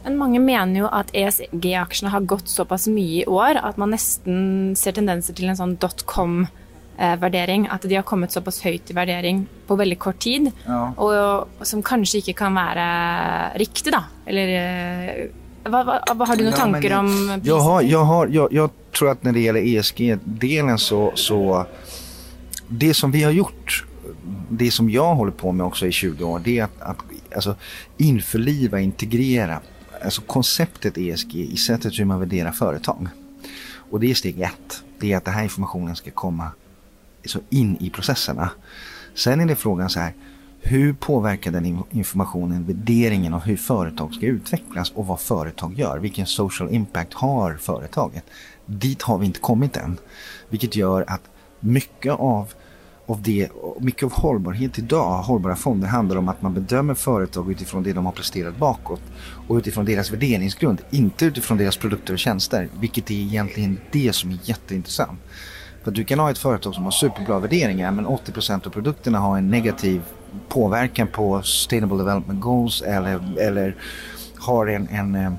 Men 0.05 0.17
mange 0.19 0.39
mener 0.41 0.81
jo 0.81 0.89
at 0.93 1.11
ESG-aksjene 1.13 2.11
har 2.15 2.21
gått 2.21 2.49
såpass 2.49 2.87
mye 2.89 3.23
i 3.23 3.27
år 3.27 3.59
at 3.63 3.77
man 3.77 3.91
nesten 3.93 4.75
ser 4.79 4.93
tendenser 4.97 5.35
til 5.37 5.49
en 5.51 5.57
sånn 5.59 5.75
dot 5.83 6.05
com 6.07 6.47
eh, 6.99 7.17
värdering, 7.17 7.69
att 7.71 7.83
de 7.83 7.95
har 7.97 8.03
kommit 8.03 8.33
så 8.33 8.41
pass 8.41 8.61
högt 8.63 8.91
i 8.91 8.95
värdering 8.95 9.47
på 9.67 9.77
väldigt 9.77 9.99
kort 9.99 10.19
tid, 10.19 10.51
Ja. 10.67 10.93
och, 10.97 11.67
som 11.67 11.83
kanske 11.83 12.19
inte 12.19 12.33
kan 12.33 12.55
vara 12.55 13.49
riktig 13.55 13.93
då, 13.93 14.03
eller 14.27 14.49
eh, 14.49 15.27
vad, 15.65 15.87
vad, 15.87 16.01
vad 16.17 16.29
har 16.29 16.37
du 16.37 16.45
några 16.45 16.57
Ja, 16.57 16.63
tankar 16.63 16.99
om 16.99 17.41
Jag, 17.45 17.59
har, 17.61 17.83
jag, 17.83 18.05
har, 18.05 18.27
jag, 18.27 18.53
jag 18.53 18.71
tror 18.99 19.11
att 19.11 19.23
när 19.23 19.33
det 19.33 19.41
gäller 19.41 19.61
ESG-delen 19.61 20.79
så, 20.79 21.13
så 21.15 21.67
det 22.69 22.95
som 22.95 23.11
vi 23.11 23.23
har 23.23 23.31
gjort, 23.33 23.85
det 24.49 24.71
som 24.71 24.91
jag 24.91 25.15
håller 25.15 25.33
på 25.33 25.53
med 25.53 25.67
också 25.67 25.87
i 25.87 25.93
20 25.93 26.25
år, 26.25 26.41
det 26.45 26.59
är 26.59 26.65
att, 26.65 26.81
att 26.81 26.97
alltså, 27.35 27.55
införliva, 27.97 28.81
integrera 28.81 29.61
alltså 30.05 30.23
konceptet 30.23 30.99
ESG 30.99 31.35
i 31.35 31.57
sättet 31.57 31.99
hur 31.99 32.05
man 32.05 32.21
värderar 32.21 32.53
företag. 32.53 33.09
Och 33.91 34.01
det 34.01 34.11
är 34.11 34.15
steg 34.15 34.41
ett. 34.41 34.83
Det 34.99 35.13
är 35.13 35.17
att 35.17 35.25
den 35.25 35.35
här 35.35 35.43
informationen 35.43 35.97
ska 35.97 36.11
komma 36.11 36.51
så 37.25 37.41
in 37.51 37.77
i 37.81 37.91
processerna. 37.91 38.51
Sen 39.15 39.41
är 39.41 39.47
det 39.47 39.57
frågan 39.57 39.91
så 39.91 40.01
här, 40.01 40.15
hur 40.61 40.93
påverkar 40.93 41.51
den 41.51 41.85
informationen 41.91 42.65
värderingen 42.65 43.35
av 43.35 43.41
hur 43.41 43.57
företag 43.57 44.15
ska 44.15 44.27
utvecklas 44.27 44.91
och 44.91 45.07
vad 45.07 45.21
företag 45.21 45.75
gör? 45.79 45.99
Vilken 45.99 46.27
social 46.27 46.75
impact 46.75 47.15
har 47.15 47.55
företaget? 47.55 48.25
Dit 48.67 49.03
har 49.03 49.19
vi 49.19 49.27
inte 49.27 49.41
kommit 49.41 49.77
än. 49.77 49.97
Vilket 50.49 50.77
gör 50.77 51.05
att 51.09 51.23
mycket 51.61 52.13
av, 52.13 52.53
av, 53.09 53.23
det, 53.23 53.49
mycket 53.81 54.03
av 54.03 54.13
hållbarhet 54.13 54.79
idag, 54.79 55.23
hållbara 55.23 55.57
fonder, 55.57 55.89
handlar 55.89 56.17
om 56.17 56.29
att 56.29 56.43
man 56.43 56.55
bedömer 56.55 56.95
företag 56.95 57.51
utifrån 57.51 57.83
det 57.83 57.93
de 57.93 58.07
har 58.07 58.13
presterat 58.13 58.57
bakåt 58.57 59.03
och 59.49 59.57
utifrån 59.57 59.85
deras 59.85 60.13
värderingsgrund, 60.13 60.81
inte 60.91 61.25
utifrån 61.25 61.59
deras 61.59 61.77
produkter 61.77 62.13
och 62.13 62.19
tjänster. 62.19 62.69
Vilket 62.81 63.11
är 63.11 63.15
egentligen 63.15 63.81
det 63.91 64.13
som 64.13 64.31
är 64.31 64.39
jätteintressant. 64.43 65.21
För 65.85 65.91
du 65.91 66.05
kan 66.05 66.19
ha 66.19 66.31
ett 66.31 66.39
företag 66.39 66.75
som 66.75 66.85
har 66.85 66.91
superbra 66.91 67.39
värderingar 67.39 67.91
men 67.91 68.07
80% 68.07 68.67
av 68.67 68.71
produkterna 68.71 69.19
har 69.19 69.39
en 69.39 69.51
negativ 69.51 70.03
påverkan 70.49 71.09
på 71.09 71.43
Sustainable 71.43 71.99
Development 71.99 72.41
Goals 72.41 72.83
eller, 72.83 73.39
eller 73.41 73.77
har 74.37 74.67
en, 74.67 74.89
en 74.89 75.15
eh, 75.15 75.33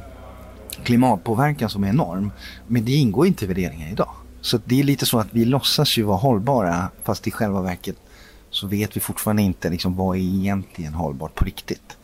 klimatpåverkan 0.84 1.70
som 1.70 1.84
är 1.84 1.90
enorm. 1.90 2.32
Men 2.68 2.86
det 2.86 2.92
ingår 2.92 3.28
inte 3.28 3.46
i 3.46 3.48
värderingen 3.48 3.92
idag. 3.92 4.19
Så 4.42 4.60
det 4.66 4.80
är 4.80 4.84
lite 4.84 5.06
så 5.06 5.20
att 5.20 5.28
vi 5.32 5.46
låtsas 5.46 5.98
ju 5.98 6.04
vara 6.04 6.18
hållbara 6.18 6.90
fast 7.04 7.28
i 7.28 7.32
själva 7.32 7.62
verket 7.62 7.96
så 8.50 8.68
vet 8.68 8.98
vi 8.98 9.00
fortfarande 9.00 9.42
inte 9.42 9.70
liksom 9.70 9.96
vad 9.96 10.18
är 10.18 10.22
egentligen 10.22 10.94
hållbart 10.94 11.36
på 11.36 11.46
riktigt. 11.46 11.98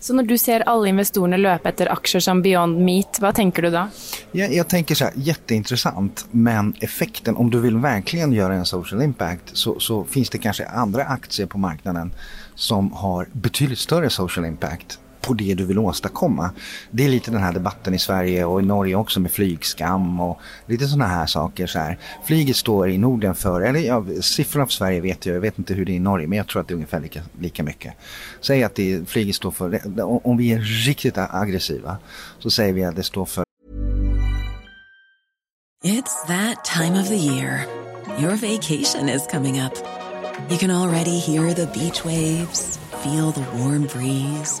Så 0.00 0.14
när 0.14 0.22
du 0.22 0.38
ser 0.38 0.60
alla 0.60 0.88
investerarna 0.88 1.36
löpa 1.36 1.68
efter 1.68 1.92
aktier 1.92 2.20
som 2.20 2.42
Beyond 2.42 2.78
Meat, 2.78 3.18
vad 3.20 3.34
tänker 3.34 3.62
du 3.62 3.70
då? 3.70 3.88
Jag, 4.32 4.54
jag 4.54 4.68
tänker 4.68 4.94
så 4.94 5.04
här, 5.04 5.12
jätteintressant, 5.16 6.26
men 6.30 6.74
effekten, 6.80 7.36
om 7.36 7.50
du 7.50 7.60
vill 7.60 7.76
verkligen 7.76 8.32
göra 8.32 8.54
en 8.54 8.66
social 8.66 9.02
impact 9.02 9.50
så, 9.52 9.80
så 9.80 10.04
finns 10.04 10.30
det 10.30 10.38
kanske 10.38 10.66
andra 10.66 11.04
aktier 11.04 11.46
på 11.46 11.58
marknaden 11.58 12.14
som 12.54 12.92
har 12.92 13.28
betydligt 13.32 13.78
större 13.78 14.10
social 14.10 14.46
impact 14.46 14.98
på 15.26 15.34
det 15.34 15.54
du 15.54 15.64
vill 15.64 15.78
åstadkomma. 15.78 16.50
Det 16.90 17.04
är 17.04 17.08
lite 17.08 17.30
den 17.30 17.42
här 17.42 17.52
debatten 17.52 17.94
i 17.94 17.98
Sverige 17.98 18.44
och 18.44 18.60
i 18.60 18.64
Norge 18.64 18.94
också 18.94 19.20
med 19.20 19.30
flygskam 19.30 20.20
och 20.20 20.40
lite 20.66 20.86
sådana 20.86 21.06
här 21.06 21.26
saker. 21.26 21.66
Så 21.66 21.78
här. 21.78 21.98
Flyget 22.24 22.56
står 22.56 22.90
i 22.90 22.98
Norden 22.98 23.34
för, 23.34 23.60
eller 23.60 23.80
ja, 23.80 24.04
siffrorna 24.20 24.66
för 24.66 24.72
Sverige 24.72 25.00
vet 25.00 25.26
jag, 25.26 25.36
jag 25.36 25.40
vet 25.40 25.58
inte 25.58 25.74
hur 25.74 25.84
det 25.84 25.92
är 25.92 25.96
i 25.96 25.98
Norge 25.98 26.26
men 26.26 26.38
jag 26.38 26.46
tror 26.46 26.62
att 26.62 26.68
det 26.68 26.72
är 26.72 26.76
ungefär 26.76 27.00
lika, 27.00 27.20
lika 27.40 27.62
mycket. 27.62 27.94
Säg 28.40 28.64
att 28.64 28.74
det, 28.74 29.08
flyget 29.08 29.36
står 29.36 29.50
för, 29.50 29.80
om 30.26 30.36
vi 30.36 30.52
är 30.52 30.58
riktigt 30.58 31.18
aggressiva 31.18 31.96
så 32.38 32.50
säger 32.50 32.72
vi 32.72 32.84
att 32.84 32.96
det 32.96 33.02
står 33.02 33.24
för 33.24 33.44
It's 35.84 36.26
that 36.28 36.64
time 36.64 37.00
of 37.00 37.08
the 37.08 37.16
year. 37.16 37.66
Your 38.18 38.36
vacation 38.36 39.08
is 39.08 39.26
coming 39.26 39.60
up. 39.60 39.74
You 40.48 40.58
can 40.58 40.70
already 40.70 41.18
hear 41.18 41.52
the 41.52 41.66
beach 41.66 42.04
waves, 42.04 42.78
feel 43.02 43.32
the 43.32 43.42
warm 43.58 43.82
breeze, 43.86 44.60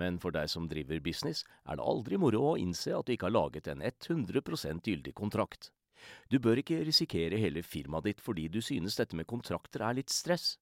men 0.00 0.16
for 0.22 0.34
deg 0.34 0.48
som 0.50 0.68
driver 0.70 1.02
business, 1.04 1.44
er 1.68 1.78
det 1.78 1.86
aldri 1.92 2.18
moro 2.20 2.40
å 2.52 2.56
innse 2.60 2.94
at 2.96 3.06
du 3.06 3.14
ikke 3.14 3.28
har 3.28 3.36
laget 3.36 3.68
en 3.70 3.84
100 3.84 4.80
gyldig 4.86 5.14
kontrakt. 5.14 5.70
Du 6.32 6.38
bør 6.40 6.60
ikke 6.62 6.80
risikere 6.86 7.38
hele 7.40 7.62
firmaet 7.62 8.08
ditt 8.08 8.24
fordi 8.24 8.48
du 8.48 8.60
synes 8.64 8.96
dette 8.96 9.16
med 9.16 9.28
kontrakter 9.28 9.84
er 9.84 9.98
litt 10.00 10.12
stress. 10.12 10.56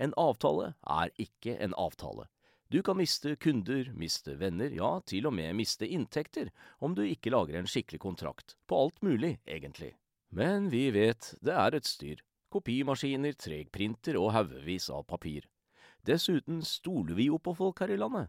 En 0.00 0.14
avtale 0.16 0.72
er 0.88 1.12
ikke 1.20 1.58
en 1.60 1.76
avtale. 1.76 2.28
Du 2.68 2.82
kan 2.84 2.98
miste 3.00 3.34
kunder, 3.40 3.88
miste 3.96 4.34
venner, 4.36 4.72
ja, 4.76 4.98
til 5.08 5.26
og 5.28 5.32
med 5.32 5.56
miste 5.56 5.88
inntekter 5.88 6.50
om 6.84 6.94
du 6.94 7.00
ikke 7.06 7.32
lager 7.32 7.56
en 7.56 7.68
skikkelig 7.68 8.00
kontrakt, 8.02 8.56
på 8.68 8.76
alt 8.76 9.00
mulig, 9.02 9.38
egentlig. 9.48 9.94
Men 10.28 10.68
vi 10.68 10.90
vet 10.92 11.32
det 11.40 11.54
er 11.56 11.78
et 11.78 11.88
styr. 11.88 12.20
Kopimaskiner, 12.52 13.32
tregprinter 13.40 14.18
og 14.20 14.34
haugevis 14.36 14.90
av 14.92 15.06
papir. 15.08 15.48
Dessuten 16.04 16.60
stoler 16.64 17.16
vi 17.16 17.28
jo 17.28 17.40
på 17.40 17.56
folk 17.56 17.80
her 17.80 17.92
i 17.92 17.98
landet. 18.00 18.28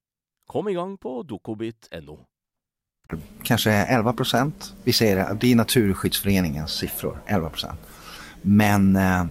Kom 0.47 0.67
igång 0.67 0.97
på 0.97 1.23
dokobit.no. 1.23 2.19
kanske 3.43 3.71
11 3.71 4.13
procent. 4.13 4.73
Vi 4.83 4.93
säger 4.93 5.17
att 5.17 5.41
det 5.41 5.51
är 5.51 5.55
Naturskyddsföreningens 5.55 6.71
siffror, 6.71 7.21
11 7.27 7.49
procent. 7.49 7.79
Men 8.41 8.95
eh, 8.95 9.25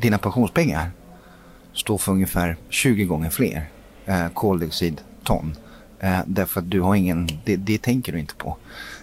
dina 0.00 0.18
pensionspengar 0.18 0.90
står 1.72 1.98
för 1.98 2.12
ungefär 2.12 2.56
20 2.68 3.04
gånger 3.04 3.30
fler 3.30 3.68
eh, 4.04 4.28
koldioxidton. 4.28 5.56
Eh, 6.00 6.20
därför 6.26 6.60
att 6.60 6.70
du 6.70 6.80
har 6.80 6.94
ingen, 6.94 7.28
det, 7.44 7.56
det 7.56 7.78
tänker 7.78 8.12
du 8.12 8.18
inte 8.18 8.34
på. 8.34 8.56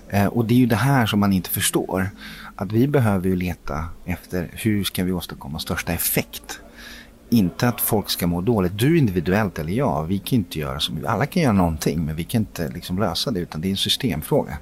Eh, 0.09 0.25
och 0.25 0.45
det 0.45 0.53
är 0.53 0.57
ju 0.57 0.65
det 0.65 0.75
här 0.75 1.05
som 1.05 1.19
man 1.19 1.33
inte 1.33 1.49
förstår. 1.49 2.09
Att 2.55 2.71
vi 2.71 2.87
behöver 2.87 3.29
ju 3.29 3.35
leta 3.35 3.85
efter 4.05 4.49
hur 4.53 4.83
ska 4.83 5.03
vi 5.03 5.11
åstadkomma 5.11 5.59
största 5.59 5.93
effekt. 5.93 6.59
Inte 7.33 7.67
att 7.67 7.81
folk 7.81 8.09
ska 8.09 8.27
må 8.27 8.41
dåligt. 8.41 8.77
Du 8.77 8.97
individuellt 8.97 9.59
eller 9.59 9.73
jag, 9.73 10.05
vi 10.05 10.19
kan 10.19 10.37
inte 10.37 10.59
göra 10.59 10.79
som 10.79 11.05
Alla 11.07 11.25
kan 11.25 11.43
göra 11.43 11.53
någonting 11.53 12.05
men 12.05 12.15
vi 12.15 12.23
kan 12.23 12.41
inte 12.41 12.69
liksom 12.69 12.99
lösa 12.99 13.31
det 13.31 13.39
utan 13.39 13.61
det 13.61 13.67
är 13.67 13.69
en 13.69 13.77
systemfråga. 13.77 14.57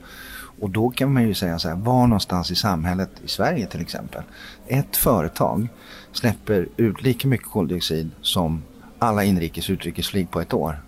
Och 0.59 0.69
då 0.69 0.89
kan 0.89 1.13
man 1.13 1.27
ju 1.27 1.33
säga 1.33 1.59
så 1.59 1.69
här, 1.69 1.75
var 1.75 2.07
någonstans 2.07 2.51
i 2.51 2.55
samhället, 2.55 3.09
i 3.25 3.27
Sverige 3.27 3.67
till 3.67 3.81
exempel, 3.81 4.23
ett 4.67 4.97
företag 4.97 5.67
släpper 6.11 6.67
ut 6.77 7.03
lika 7.03 7.27
mycket 7.27 7.47
koldioxid 7.47 8.11
som 8.21 8.63
alla 8.99 9.23
inrikes 9.23 9.69
och 9.69 9.73
utrikesflyg 9.73 10.31
på 10.31 10.41
ett 10.41 10.53
år. 10.53 10.81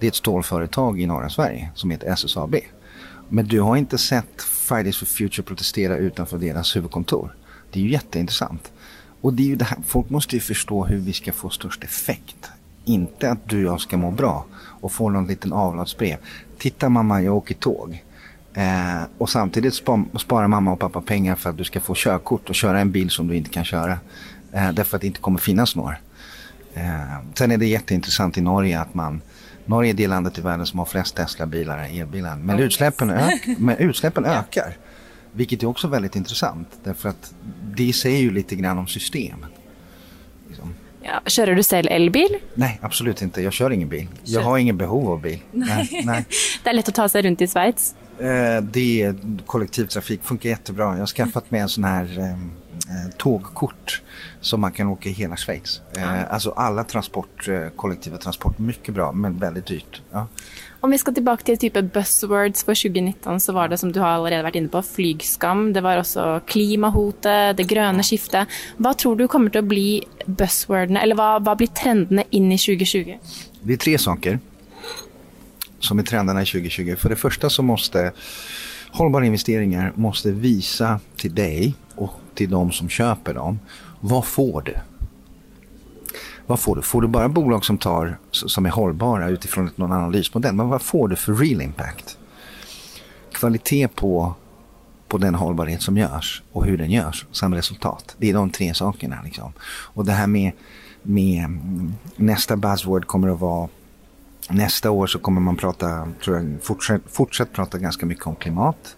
Det 0.00 0.06
är 0.06 0.08
ett 0.08 0.14
stålföretag 0.14 1.00
i 1.00 1.06
norra 1.06 1.28
Sverige 1.28 1.70
som 1.74 1.90
heter 1.90 2.06
SSAB. 2.06 2.56
Men 3.28 3.46
du 3.46 3.60
har 3.60 3.76
inte 3.76 3.98
sett 3.98 4.42
Fridays 4.42 4.98
for 4.98 5.06
Future 5.06 5.42
protestera 5.42 5.96
utanför 5.96 6.38
deras 6.38 6.76
huvudkontor. 6.76 7.36
Det 7.72 7.80
är 7.80 7.84
ju 7.84 7.90
jätteintressant. 7.90 8.72
Och 9.22 9.32
det 9.34 9.42
är 9.42 9.46
ju 9.46 9.56
det 9.56 9.64
här, 9.64 9.78
folk 9.86 10.10
måste 10.10 10.36
ju 10.36 10.40
förstå 10.40 10.84
hur 10.84 10.98
vi 10.98 11.12
ska 11.12 11.32
få 11.32 11.50
störst 11.50 11.84
effekt. 11.84 12.50
Inte 12.84 13.30
att 13.30 13.48
du 13.48 13.66
och 13.66 13.72
jag 13.72 13.80
ska 13.80 13.96
må 13.96 14.10
bra 14.10 14.44
och 14.54 14.92
få 14.92 15.08
någon 15.10 15.26
liten 15.26 15.52
avlatsbrev. 15.52 16.16
Titta 16.58 16.88
mamma, 16.88 17.22
jag 17.22 17.36
åker 17.36 17.54
tåg. 17.54 18.02
Eh, 18.54 19.02
och 19.18 19.30
samtidigt 19.30 19.74
spa- 19.74 20.04
sparar 20.18 20.48
mamma 20.48 20.72
och 20.72 20.78
pappa 20.80 21.00
pengar 21.00 21.34
för 21.36 21.50
att 21.50 21.56
du 21.56 21.64
ska 21.64 21.80
få 21.80 21.94
körkort 21.96 22.48
och 22.48 22.54
köra 22.54 22.80
en 22.80 22.90
bil 22.92 23.10
som 23.10 23.28
du 23.28 23.36
inte 23.36 23.50
kan 23.50 23.64
köra. 23.64 23.98
Eh, 24.52 24.72
därför 24.72 24.96
att 24.96 25.00
det 25.00 25.06
inte 25.06 25.20
kommer 25.20 25.38
finnas 25.38 25.76
några. 25.76 25.96
Eh, 26.74 27.18
sen 27.34 27.50
är 27.50 27.56
det 27.56 27.66
jätteintressant 27.66 28.38
i 28.38 28.40
Norge 28.40 28.80
att 28.80 28.94
man 28.94 29.20
Norge 29.66 29.90
är 29.90 29.94
det 29.94 30.06
landet 30.06 30.38
i 30.38 30.40
världen 30.40 30.66
som 30.66 30.78
har 30.78 30.86
flest 30.86 31.16
Tesla-bilar, 31.16 31.78
elbilar. 31.78 32.36
Men 32.36 32.58
utsläppen, 32.58 33.10
ök, 33.10 33.42
men 33.58 33.76
utsläppen 33.76 34.24
ökar. 34.24 34.76
Vilket 35.32 35.62
är 35.62 35.66
också 35.66 35.88
väldigt 35.88 36.16
intressant. 36.16 36.68
Därför 36.84 37.08
att 37.08 37.34
det 37.76 37.92
säger 37.92 38.18
ju 38.18 38.30
lite 38.30 38.56
grann 38.56 38.78
om 38.78 38.86
systemet. 38.86 39.50
Ja, 41.02 41.20
kör 41.26 41.46
du 41.46 41.62
själv 41.62 41.88
elbil? 41.90 42.36
Nej, 42.54 42.78
absolut 42.82 43.22
inte. 43.22 43.42
Jag 43.42 43.52
kör 43.52 43.70
ingen 43.70 43.88
bil. 43.88 44.08
Jag 44.24 44.40
har 44.40 44.58
ingen 44.58 44.76
behov 44.76 45.10
av 45.10 45.20
bil. 45.20 45.38
Nej, 45.50 46.02
nej. 46.04 46.24
Det 46.64 46.70
är 46.70 46.74
lätt 46.74 46.88
att 46.88 46.94
ta 46.94 47.08
sig 47.08 47.22
runt 47.22 47.40
i 47.40 47.46
Schweiz. 47.46 47.94
Eh, 48.18 48.62
det 48.62 49.14
kollektivtrafik 49.46 50.22
funkar 50.22 50.48
jättebra. 50.48 50.84
Jag 50.84 50.98
har 50.98 51.06
skaffat 51.06 51.50
mig 51.50 51.60
en 51.60 51.68
sån 51.68 51.84
här 51.84 52.18
eh, 52.18 53.16
tågkort 53.16 54.02
som 54.40 54.60
man 54.60 54.72
kan 54.72 54.88
åka 54.88 55.08
i 55.08 55.12
hela 55.12 55.36
Schweiz. 55.36 55.80
Eh, 55.96 56.32
alltså 56.32 56.50
alla 56.50 56.84
transport, 56.84 57.48
eh, 57.48 57.68
kollektiva 57.76 58.18
transport, 58.18 58.58
mycket 58.58 58.94
bra 58.94 59.12
men 59.12 59.38
väldigt 59.38 59.66
dyrt. 59.66 60.02
Ja. 60.12 60.26
Om 60.84 60.90
vi 60.90 60.98
ska 60.98 61.12
tillbaka 61.12 61.44
till 61.44 61.58
typ 61.58 61.92
buzzwords 61.92 62.64
för 62.64 62.74
2019 62.74 63.40
så 63.40 63.52
var 63.52 63.68
det 63.68 63.78
som 63.78 63.92
du 63.92 64.00
har 64.00 64.22
redan 64.22 64.42
varit 64.42 64.54
inne 64.54 64.68
på, 64.68 64.82
flygskam. 64.82 65.72
Det 65.72 65.80
var 65.80 65.98
också 65.98 66.40
klimahotet, 66.46 67.56
det 67.56 67.62
gröna 67.62 68.02
skiftet. 68.02 68.48
Vad 68.76 68.98
tror 68.98 69.16
du 69.16 69.28
kommer 69.28 69.56
att 69.56 69.64
bli 69.64 70.04
buzzworden, 70.26 70.96
eller 70.96 71.14
vad, 71.14 71.44
vad 71.44 71.56
blir 71.56 71.66
trenderna 71.66 72.22
in 72.30 72.52
i 72.52 72.58
2020? 72.58 73.18
Det 73.62 73.72
är 73.72 73.76
tre 73.76 73.98
saker 73.98 74.38
som 75.78 75.98
är 75.98 76.02
trenderna 76.02 76.42
i 76.42 76.46
2020. 76.46 76.96
För 76.98 77.08
det 77.08 77.16
första 77.16 77.50
så 77.50 77.62
måste 77.62 78.12
hållbara 78.90 79.26
investeringar 79.26 79.92
måste 79.94 80.30
visa 80.30 81.00
till 81.16 81.34
dig 81.34 81.74
och 81.94 82.20
till 82.34 82.50
de 82.50 82.72
som 82.72 82.88
köper 82.88 83.34
dem. 83.34 83.60
Vad 84.00 84.24
får 84.24 84.62
du? 84.62 84.74
Vad 86.46 86.60
får 86.60 86.76
du? 86.76 86.82
Får 86.82 87.02
du 87.02 87.08
bara 87.08 87.28
bolag 87.28 87.64
som, 87.64 87.78
tar, 87.78 88.18
som 88.30 88.66
är 88.66 88.70
hållbara 88.70 89.28
utifrån 89.28 89.70
någon 89.76 89.92
analysmodell? 89.92 90.54
Men 90.54 90.68
vad 90.68 90.82
får 90.82 91.08
du 91.08 91.16
för 91.16 91.34
real 91.34 91.62
impact? 91.62 92.18
Kvalitet 93.32 93.88
på, 93.88 94.34
på 95.08 95.18
den 95.18 95.34
hållbarhet 95.34 95.82
som 95.82 95.96
görs 95.96 96.42
och 96.52 96.64
hur 96.64 96.78
den 96.78 96.90
görs 96.90 97.26
samt 97.32 97.54
resultat. 97.54 98.16
Det 98.18 98.30
är 98.30 98.34
de 98.34 98.50
tre 98.50 98.74
sakerna. 98.74 99.18
Liksom. 99.24 99.52
Och 99.68 100.04
det 100.04 100.12
här 100.12 100.26
med, 100.26 100.52
med 101.02 101.44
mm, 101.44 101.94
nästa 102.16 102.56
buzzword 102.56 103.06
kommer 103.06 103.28
att 103.28 103.40
vara 103.40 103.68
Nästa 104.50 104.90
år 104.90 105.06
så 105.06 105.18
kommer 105.18 105.40
man 105.40 105.56
prata, 105.56 106.08
tror 106.24 106.36
jag, 106.36 106.62
fortsätt, 106.62 107.02
fortsätt 107.06 107.52
prata 107.52 107.78
ganska 107.78 108.06
mycket 108.06 108.26
om 108.26 108.34
klimat 108.34 108.96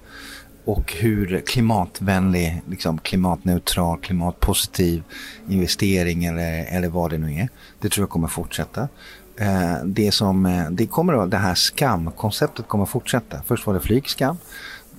och 0.65 0.93
hur 0.93 1.41
klimatvänlig, 1.47 2.63
liksom 2.69 2.99
klimatneutral, 2.99 3.99
klimatpositiv 3.99 5.03
investering 5.49 6.25
eller, 6.25 6.65
eller 6.65 6.89
vad 6.89 7.11
det 7.11 7.19
nu 7.19 7.35
är. 7.35 7.49
Det 7.81 7.89
tror 7.89 8.03
jag 8.03 8.11
kommer 8.11 8.29
fortsätta. 8.29 8.89
Eh, 9.37 9.85
det, 9.85 10.13
som, 10.13 10.47
eh, 10.47 10.71
det, 10.71 10.87
kommer, 10.87 11.27
det 11.27 11.37
här 11.37 11.55
skamkonceptet 11.55 12.69
kommer 12.69 12.87
fortsätta. 12.87 13.43
Först 13.47 13.67
var 13.67 13.75
det 13.75 13.81
flygskam, 13.81 14.37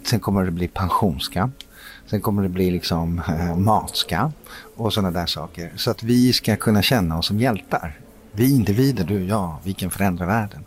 sen 0.03 0.19
kommer 0.19 0.43
det 0.43 0.51
bli 0.51 0.67
pensionsskam. 0.67 1.51
Sen 2.07 2.21
kommer 2.21 2.43
det 2.43 2.49
bli 2.49 2.71
liksom 2.71 3.21
eh, 3.27 3.55
matskam 3.55 4.31
och 4.75 4.93
sådana 4.93 5.11
där 5.19 5.25
saker. 5.25 5.73
Så 5.75 5.91
att 5.91 6.03
vi 6.03 6.33
ska 6.33 6.55
kunna 6.55 6.81
känna 6.81 7.17
oss 7.17 7.27
som 7.27 7.39
hjältar. 7.39 7.99
Vi 8.31 8.55
individer, 8.55 9.03
du 9.03 9.15
och 9.15 9.27
jag, 9.27 9.55
vi 9.63 9.73
kan 9.73 9.91
förändra 9.91 10.25
världen. 10.25 10.63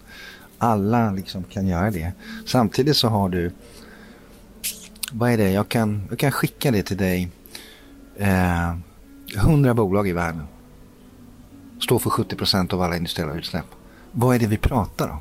Alla 0.59 1.11
liksom 1.11 1.45
kan 1.45 1.67
göra 1.67 1.90
det. 1.90 2.12
Samtidigt 2.47 2.97
så 2.97 3.09
har 3.09 3.28
du 3.28 3.52
vad 5.12 5.31
är 5.31 5.37
det? 5.37 5.50
Jag 5.50 5.69
kan, 5.69 6.03
jag 6.11 6.19
kan 6.19 6.33
skicka 6.33 6.71
det 6.71 6.83
till 6.83 6.97
dig. 6.97 7.29
Eh, 8.17 8.75
100 9.37 9.75
bolag 9.75 10.09
i 10.09 10.12
världen. 10.12 10.47
Står 11.81 11.99
för 11.99 12.11
70 12.11 12.37
procent 12.37 12.73
av 12.73 12.83
alla 12.83 12.97
industriella 12.97 13.35
utsläpp. 13.35 13.65
Vad 14.12 14.35
är 14.35 14.38
det 14.38 14.47
vi 14.47 14.57
pratar 14.57 15.09
om? 15.09 15.19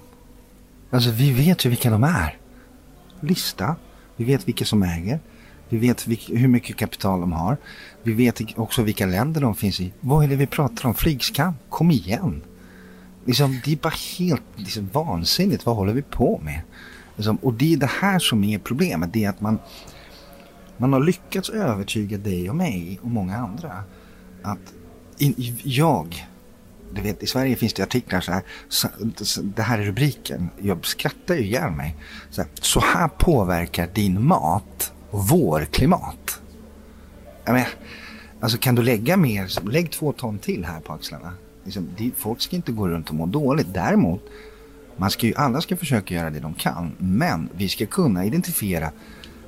Alltså 0.90 1.12
vi 1.12 1.32
vet 1.32 1.66
ju 1.66 1.70
vilka 1.70 1.90
de 1.90 2.04
är. 2.04 2.38
Lista. 3.20 3.76
Vi 4.16 4.26
vet 4.26 4.48
vilka 4.48 4.66
som 4.66 4.84
äger. 4.84 5.20
Vi 5.70 5.78
vet 5.78 6.08
hur 6.28 6.48
mycket 6.48 6.76
kapital 6.76 7.20
de 7.20 7.32
har. 7.32 7.58
Vi 8.04 8.14
vet 8.14 8.42
också 8.56 8.82
vilka 8.82 9.06
länder 9.06 9.42
de 9.42 9.56
finns 9.56 9.80
i. 9.80 9.94
Vad 10.00 10.24
är 10.24 10.28
det 10.28 10.36
vi 10.36 10.48
pratar 10.48 10.90
om? 10.90 10.96
Flygskam? 10.96 11.54
Kom 11.70 11.92
igen. 11.92 12.42
Liksom, 13.26 13.62
det 13.66 13.72
är 13.72 13.76
bara 13.76 13.94
helt 14.20 14.44
liksom, 14.56 14.90
vansinnigt. 14.94 15.66
Vad 15.66 15.76
håller 15.76 15.94
vi 15.94 16.02
på 16.02 16.42
med? 16.44 16.62
Liksom, 17.18 17.36
och 17.36 17.54
det 17.54 17.74
är 17.74 17.78
det 17.78 17.92
här 18.02 18.20
som 18.20 18.44
är 18.44 18.60
problemet. 18.60 19.14
Det 19.14 19.26
är 19.26 19.30
att 19.30 19.42
man, 19.42 19.60
man 20.78 20.94
har 20.94 21.00
lyckats 21.00 21.50
övertyga 21.50 22.18
dig 22.18 22.50
och 22.50 22.56
mig 22.56 23.00
och 23.02 23.10
många 23.10 23.38
andra 23.38 23.84
att 24.42 24.74
in, 25.18 25.58
jag, 25.64 26.28
du 26.94 27.02
vet 27.02 27.24
i 27.24 27.28
Sverige 27.28 27.56
finns 27.56 27.74
det 27.74 27.84
artiklar 27.84 28.22
så 28.22 28.32
här, 28.32 28.44
så, 28.70 29.42
det 29.42 29.62
här 29.62 29.80
är 29.80 29.84
rubriken, 29.84 30.50
jag 30.62 30.86
skrattar 30.86 31.36
ju 31.36 31.42
ihjäl 31.42 31.72
mig. 31.72 31.96
Så 32.30 32.42
här, 32.42 32.52
så 32.62 32.80
här 32.80 33.08
påverkar 33.08 33.90
din 33.94 34.26
mat 34.28 34.94
vår 35.12 35.66
klimat. 35.66 36.42
Jag 37.46 37.54
menar, 37.54 37.70
alltså 38.40 38.58
kan 38.58 38.76
du 38.76 38.82
lägga 38.82 39.18
mer, 39.18 39.70
lägg 39.72 39.92
två 39.92 40.14
ton 40.14 40.40
till 40.40 40.66
här 40.66 40.80
på 40.80 40.94
axlarna. 40.94 41.34
Liksom, 41.64 41.90
folk 42.16 42.42
ska 42.42 42.56
inte 42.56 42.72
gå 42.72 42.88
runt 42.88 43.10
och 43.10 43.16
må 43.16 43.26
dåligt. 43.26 43.74
Däremot 43.74 44.22
man 44.98 45.12
ska 45.12 45.28
ju, 45.28 45.34
alla 45.36 45.62
ska 45.62 45.78
försöka 45.78 46.14
göra 46.14 46.30
det 46.30 46.40
de 46.40 46.54
kan, 46.54 46.92
men 46.98 47.50
vi 47.56 47.70
ska 47.70 47.86
kunna 47.86 48.26
identifiera 48.26 48.92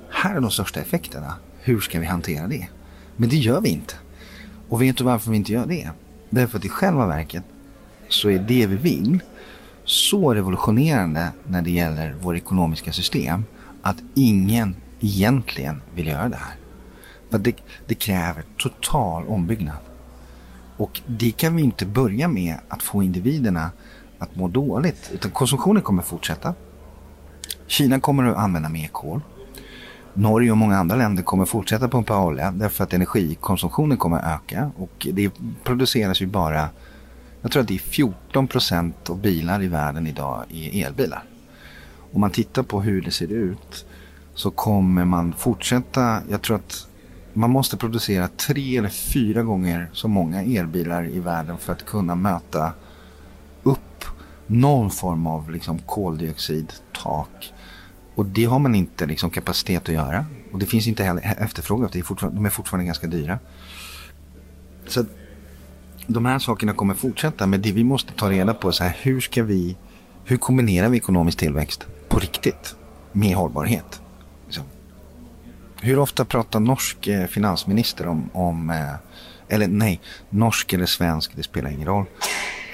här 0.10 0.36
är 0.36 0.42
de 0.42 0.52
största 0.52 0.80
effekterna. 0.80 1.34
Hur 1.60 1.80
ska 1.80 2.00
vi 2.00 2.06
hantera 2.06 2.48
det? 2.48 2.68
Men 3.16 3.30
det 3.30 3.38
gör 3.38 3.62
vi 3.62 3.70
inte. 3.70 3.94
Och 4.70 4.82
vet 4.82 4.98
du 4.98 5.04
varför 5.04 5.32
vi 5.32 5.38
inte 5.38 5.52
gör 5.52 5.66
det? 5.66 5.90
Därför 6.30 6.58
att 6.58 6.66
i 6.66 6.70
själva 6.70 7.08
verket 7.08 7.44
så 8.10 8.30
är 8.30 8.40
det 8.40 8.68
vi 8.68 8.76
vill 8.76 9.20
så 9.86 10.34
revolutionerande 10.34 11.32
när 11.48 11.62
det 11.62 11.72
gäller 11.72 12.14
vårt 12.14 12.36
ekonomiska 12.36 12.94
system 12.94 13.46
att 13.82 13.98
ingen 14.16 14.76
egentligen 15.00 15.82
vill 15.96 16.08
göra 16.08 16.30
det 16.30 16.36
här. 16.36 16.56
För 17.30 17.38
det, 17.38 17.56
det 17.88 17.96
kräver 17.96 18.44
total 18.58 19.28
ombyggnad. 19.28 19.78
Och 20.78 21.02
det 21.08 21.32
kan 21.32 21.56
vi 21.56 21.62
inte 21.62 21.86
börja 21.86 22.28
med 22.28 22.56
att 22.68 22.84
få 22.84 23.04
individerna 23.04 23.72
att 24.20 24.36
må 24.36 24.48
dåligt. 24.48 25.12
Utan 25.14 25.32
konsumtionen 25.32 25.82
kommer 25.82 26.04
fortsätta. 26.04 26.54
Kina 27.68 28.00
kommer 28.00 28.24
att 28.24 28.38
använda 28.38 28.70
mer 28.70 28.88
kol. 28.88 29.22
Norge 30.14 30.52
och 30.52 30.58
många 30.58 30.78
andra 30.78 30.96
länder 30.96 31.24
kommer 31.24 31.46
fortsätta 31.46 31.88
pumpa 31.88 32.24
olja 32.24 32.52
därför 32.52 32.84
att 32.84 32.94
energikonsumtionen 32.94 33.98
kommer 33.98 34.18
att 34.18 34.42
öka. 34.42 34.72
Och 34.78 35.08
det 35.14 35.32
produceras 35.64 36.22
ju 36.22 36.28
bara, 36.28 36.70
jag 37.42 37.52
tror 37.52 37.62
att 37.62 37.68
det 37.68 37.76
är 37.76 37.80
14 37.80 38.48
procent 38.48 39.10
av 39.10 39.22
bilar 39.22 39.64
i 39.64 39.68
världen 39.68 40.08
idag 40.08 40.44
är 40.50 40.86
elbilar. 40.86 41.24
Om 42.14 42.22
man 42.22 42.32
tittar 42.32 42.64
på 42.64 42.82
hur 42.82 43.02
det 43.02 43.12
ser 43.12 43.32
ut 43.32 43.86
så 44.34 44.52
kommer 44.52 45.06
man 45.06 45.34
fortsätta, 45.34 46.22
jag 46.30 46.42
tror 46.42 46.56
att 46.56 46.88
man 47.34 47.50
måste 47.50 47.78
producera 47.78 48.28
tre 48.28 48.78
eller 48.78 48.90
fyra 48.90 49.44
gånger 49.44 49.90
så 49.94 50.08
många 50.08 50.44
elbilar 50.44 51.08
i 51.08 51.20
världen 51.20 51.58
för 51.58 51.74
att 51.74 51.86
kunna 51.86 52.16
möta 52.16 52.74
någon 54.50 54.92
form 54.92 55.28
av 55.28 55.52
liksom 55.52 55.80
koldioxidtak. 55.80 57.54
Och 58.16 58.26
det 58.26 58.46
har 58.46 58.60
man 58.60 58.76
inte 58.76 59.06
liksom 59.06 59.30
kapacitet 59.30 59.90
att 59.90 59.96
göra. 59.96 60.26
Och 60.52 60.60
det 60.60 60.66
finns 60.66 60.88
inte 60.88 61.04
heller 61.04 61.36
efterfrågan. 61.40 61.90
Det 61.94 62.00
är 62.00 62.32
de 62.32 62.46
är 62.46 62.50
fortfarande 62.50 62.86
ganska 62.86 63.08
dyra. 63.08 63.40
Så 64.88 65.06
de 66.08 66.26
här 66.26 66.40
sakerna 66.40 66.74
kommer 66.74 66.94
fortsätta. 66.94 67.48
Men 67.48 67.62
det 67.62 67.72
vi 67.72 67.84
måste 67.84 68.14
ta 68.14 68.30
reda 68.30 68.54
på 68.54 68.68
är 68.68 68.72
så 68.72 68.84
här, 68.84 68.98
hur 69.02 69.22
ska 69.22 69.44
vi, 69.44 69.78
hur 70.26 70.38
kombinerar 70.38 70.90
vi 70.90 70.98
ekonomisk 70.98 71.38
tillväxt 71.38 71.88
på 72.08 72.20
riktigt 72.20 72.76
med 73.12 73.36
hållbarhet? 73.36 74.02
Liksom. 74.46 74.64
Hur 75.82 76.00
ofta 76.00 76.26
pratar 76.26 76.60
norsk 76.60 77.08
eh, 77.08 77.28
finansminister 77.28 78.08
om, 78.08 78.30
om 78.34 78.70
eh, 78.70 78.94
eller 79.50 79.68
nej, 79.68 80.02
norsk 80.30 80.74
eller 80.74 80.86
svensk, 80.86 81.32
det 81.36 81.44
spelar 81.44 81.70
ingen 81.70 81.88
roll 81.88 82.06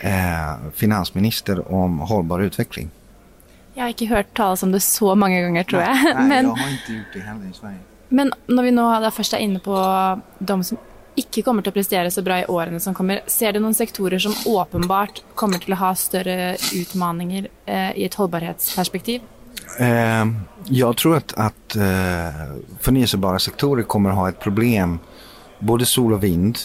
eh, 0.01 0.71
finansminister 0.73 1.73
om 1.73 1.99
hållbar 1.99 2.39
utveckling. 2.39 2.89
Jag 3.73 3.83
har 3.83 3.87
inte 3.89 4.05
hört 4.05 4.33
talas 4.37 4.63
om 4.63 4.71
det 4.71 4.79
så 4.79 5.15
många 5.15 5.41
gånger 5.41 5.63
tror 5.63 5.81
jag. 5.81 5.93
Nej, 5.93 6.13
nej 6.15 6.27
men, 6.27 6.45
jag 6.45 6.51
har 6.51 6.71
inte 6.71 6.93
gjort 6.93 7.13
det 7.13 7.19
heller 7.19 7.49
i 7.49 7.53
Sverige. 7.53 7.77
Men 8.09 8.33
när 8.47 8.63
vi 8.63 8.71
nu 8.71 8.81
har 8.81 9.11
först 9.11 9.33
är 9.33 9.37
inne 9.37 9.59
på 9.59 10.19
de 10.39 10.63
som 10.63 10.77
inte 11.15 11.41
kommer 11.41 11.67
att 11.67 11.73
prestera 11.73 12.11
så 12.11 12.21
bra 12.21 12.39
i 12.39 12.45
åren 12.45 12.79
som 12.79 12.93
kommer, 12.93 13.21
ser 13.27 13.53
du 13.53 13.59
några 13.59 13.73
sektorer 13.73 14.19
som 14.19 14.53
uppenbart 14.61 15.23
kommer 15.35 15.71
att 15.71 15.79
ha 15.79 15.95
större 15.95 16.57
utmaningar 16.73 17.47
eh, 17.65 17.97
i 17.97 18.05
ett 18.05 18.13
hållbarhetsperspektiv? 18.13 19.21
Eh, 19.79 20.25
jag 20.65 20.97
tror 20.97 21.17
att, 21.17 21.33
att 21.33 21.75
eh, 21.75 21.83
förnyelsebara 22.79 23.39
sektorer 23.39 23.83
kommer 23.83 24.09
att 24.09 24.15
ha 24.15 24.29
ett 24.29 24.39
problem, 24.39 24.99
både 25.59 25.85
sol 25.85 26.13
och 26.13 26.23
vind, 26.23 26.57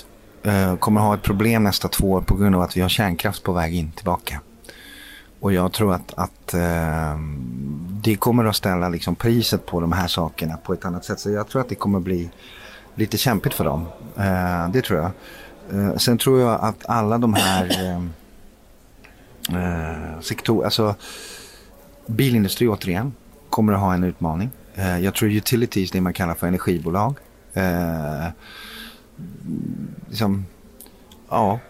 Eh, 0.42 0.76
kommer 0.76 1.00
ha 1.00 1.14
ett 1.14 1.22
problem 1.22 1.64
nästa 1.64 1.88
två 1.88 2.11
år 2.11 2.20
på 2.20 2.37
grund 2.37 2.55
av 2.55 2.62
att 2.62 2.76
vi 2.76 2.81
har 2.81 2.88
kärnkraft 2.88 3.42
på 3.42 3.53
väg 3.53 3.74
in 3.74 3.90
tillbaka. 3.92 4.40
Och 5.40 5.53
jag 5.53 5.72
tror 5.72 5.94
att, 5.94 6.14
att 6.14 6.55
eh, 6.55 7.18
det 8.03 8.16
kommer 8.16 8.44
att 8.44 8.57
ställa 8.57 8.88
liksom 8.88 9.14
priset 9.14 9.66
på 9.66 9.81
de 9.81 9.92
här 9.92 10.09
sakerna 10.09 10.57
på 10.57 10.72
ett 10.72 10.85
annat 10.85 11.05
sätt. 11.05 11.20
Så 11.20 11.31
jag 11.31 11.48
tror 11.48 11.61
att 11.61 11.68
det 11.68 11.74
kommer 11.74 12.00
bli 12.00 12.31
lite 12.94 13.18
kämpigt 13.18 13.55
för 13.55 13.64
dem. 13.64 13.87
Eh, 14.16 14.68
det 14.72 14.83
tror 14.83 14.98
jag. 14.98 15.11
Eh, 15.72 15.96
sen 15.96 16.18
tror 16.18 16.40
jag 16.40 16.61
att 16.61 16.87
alla 16.88 17.18
de 17.18 17.35
här 17.35 17.64
eh, 17.70 18.03
eh, 19.57 20.20
sektorerna, 20.20 20.64
alltså 20.64 20.94
bilindustri 22.07 22.68
återigen, 22.68 23.12
kommer 23.50 23.72
att 23.72 23.81
ha 23.81 23.94
en 23.94 24.05
utmaning. 24.05 24.50
Eh, 24.74 24.98
jag 24.98 25.14
tror 25.14 25.31
utilities, 25.31 25.90
det 25.90 26.00
man 26.00 26.12
kallar 26.12 26.35
för 26.35 26.46
energibolag, 26.46 27.14
eh, 27.55 28.26
liksom, 30.10 30.46
ja, 31.28 31.60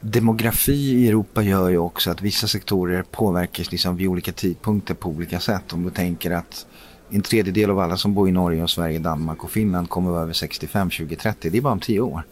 demografi 0.00 0.72
i 0.72 1.08
Europa 1.08 1.42
gör 1.42 1.68
ju 1.68 1.78
också 1.78 2.10
att 2.10 2.22
vissa 2.22 2.46
sektorer 2.46 3.02
påverkas 3.02 3.70
liksom 3.72 3.96
vid 3.96 4.08
olika 4.08 4.32
tidpunkter 4.32 4.94
på 4.94 5.08
olika 5.08 5.40
sätt. 5.40 5.72
Om 5.72 5.82
du 5.82 5.90
tänker 5.90 6.30
att 6.30 6.66
en 7.10 7.22
tredjedel 7.22 7.70
av 7.70 7.78
alla 7.78 7.96
som 7.96 8.14
bor 8.14 8.28
i 8.28 8.32
Norge, 8.32 8.62
och 8.62 8.70
Sverige, 8.70 8.98
Danmark 8.98 9.44
och 9.44 9.50
Finland 9.50 9.88
kommer 9.88 10.10
vara 10.10 10.22
över 10.22 10.32
65 10.32 10.90
2030. 10.90 11.50
Det 11.50 11.58
är 11.58 11.62
bara 11.62 11.72
om 11.72 11.80
tio 11.80 12.00
år. 12.00 12.22